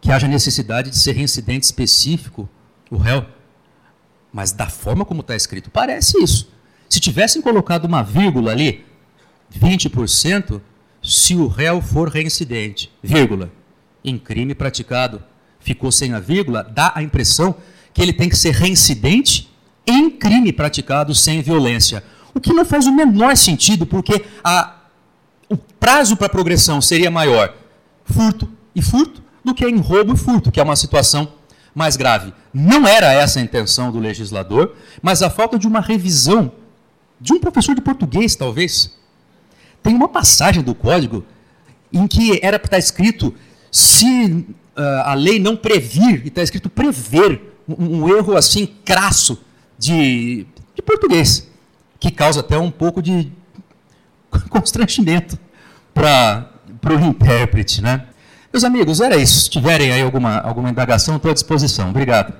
que 0.00 0.10
haja 0.10 0.26
necessidade 0.26 0.90
de 0.90 0.98
ser 0.98 1.12
reincidente 1.12 1.64
específico 1.64 2.48
o 2.90 2.96
réu. 2.96 3.24
Mas 4.32 4.52
da 4.52 4.68
forma 4.68 5.04
como 5.04 5.20
está 5.20 5.34
escrito, 5.34 5.70
parece 5.70 6.22
isso. 6.22 6.50
Se 6.88 7.00
tivessem 7.00 7.42
colocado 7.42 7.84
uma 7.84 8.02
vírgula 8.02 8.52
ali, 8.52 8.84
20%, 9.58 10.60
se 11.02 11.34
o 11.34 11.46
réu 11.46 11.80
for 11.80 12.08
reincidente, 12.08 12.90
vírgula, 13.02 13.50
em 14.04 14.18
crime 14.18 14.54
praticado, 14.54 15.22
ficou 15.58 15.90
sem 15.90 16.12
a 16.12 16.20
vírgula, 16.20 16.62
dá 16.62 16.92
a 16.94 17.02
impressão 17.02 17.54
que 17.92 18.00
ele 18.00 18.12
tem 18.12 18.28
que 18.28 18.36
ser 18.36 18.54
reincidente 18.54 19.50
em 19.86 20.10
crime 20.10 20.52
praticado 20.52 21.14
sem 21.14 21.42
violência. 21.42 22.04
O 22.34 22.40
que 22.40 22.52
não 22.52 22.64
faz 22.64 22.86
o 22.86 22.92
menor 22.92 23.36
sentido, 23.36 23.86
porque 23.86 24.24
a, 24.44 24.76
o 25.48 25.56
prazo 25.56 26.16
para 26.16 26.28
progressão 26.28 26.80
seria 26.80 27.10
maior 27.10 27.54
furto 28.04 28.48
e 28.74 28.82
furto 28.82 29.22
do 29.44 29.54
que 29.54 29.66
em 29.66 29.78
roubo 29.78 30.14
e 30.14 30.16
furto, 30.16 30.52
que 30.52 30.60
é 30.60 30.62
uma 30.62 30.76
situação 30.76 31.32
mais 31.74 31.96
grave. 31.96 32.32
Não 32.52 32.86
era 32.86 33.12
essa 33.12 33.38
a 33.38 33.42
intenção 33.42 33.90
do 33.90 33.98
legislador, 33.98 34.74
mas 35.02 35.22
a 35.22 35.30
falta 35.30 35.58
de 35.58 35.66
uma 35.66 35.80
revisão 35.80 36.52
de 37.20 37.32
um 37.32 37.40
professor 37.40 37.74
de 37.74 37.80
português, 37.80 38.34
talvez. 38.34 38.98
Tem 39.82 39.94
uma 39.94 40.08
passagem 40.08 40.62
do 40.62 40.74
código 40.74 41.24
em 41.92 42.06
que 42.06 42.38
era 42.42 42.58
para 42.58 42.66
estar 42.66 42.78
escrito 42.78 43.34
se 43.70 44.46
uh, 44.76 44.82
a 45.04 45.14
lei 45.14 45.38
não 45.38 45.56
previr, 45.56 46.22
e 46.24 46.28
está 46.28 46.42
escrito 46.42 46.68
prever, 46.68 47.54
um, 47.68 48.04
um, 48.04 48.08
erro 48.08 48.36
assim 48.36 48.66
crasso 48.84 49.40
de, 49.78 50.46
de 50.74 50.82
português, 50.82 51.48
que 51.98 52.10
causa 52.10 52.40
até 52.40 52.58
um 52.58 52.70
pouco 52.70 53.00
de 53.02 53.30
constrangimento 54.50 55.38
para 55.94 56.50
o 56.84 57.00
intérprete, 57.00 57.80
né? 57.80 58.06
Meus 58.52 58.64
amigos, 58.64 59.00
era 59.00 59.16
isso. 59.16 59.42
Se 59.42 59.50
tiverem 59.50 59.92
aí 59.92 60.02
alguma, 60.02 60.38
alguma 60.38 60.70
indagação, 60.70 61.16
estou 61.16 61.30
à 61.30 61.34
disposição. 61.34 61.90
Obrigado. 61.90 62.34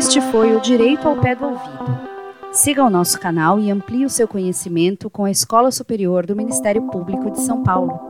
Este 0.00 0.18
foi 0.18 0.56
o 0.56 0.60
Direito 0.62 1.06
ao 1.06 1.20
Pé 1.20 1.34
do 1.34 1.44
Ouvido. 1.44 2.00
Siga 2.52 2.82
o 2.82 2.88
nosso 2.88 3.20
canal 3.20 3.60
e 3.60 3.70
amplie 3.70 4.06
o 4.06 4.08
seu 4.08 4.26
conhecimento 4.26 5.10
com 5.10 5.26
a 5.26 5.30
Escola 5.30 5.70
Superior 5.70 6.24
do 6.24 6.34
Ministério 6.34 6.80
Público 6.84 7.30
de 7.30 7.38
São 7.42 7.62
Paulo. 7.62 8.00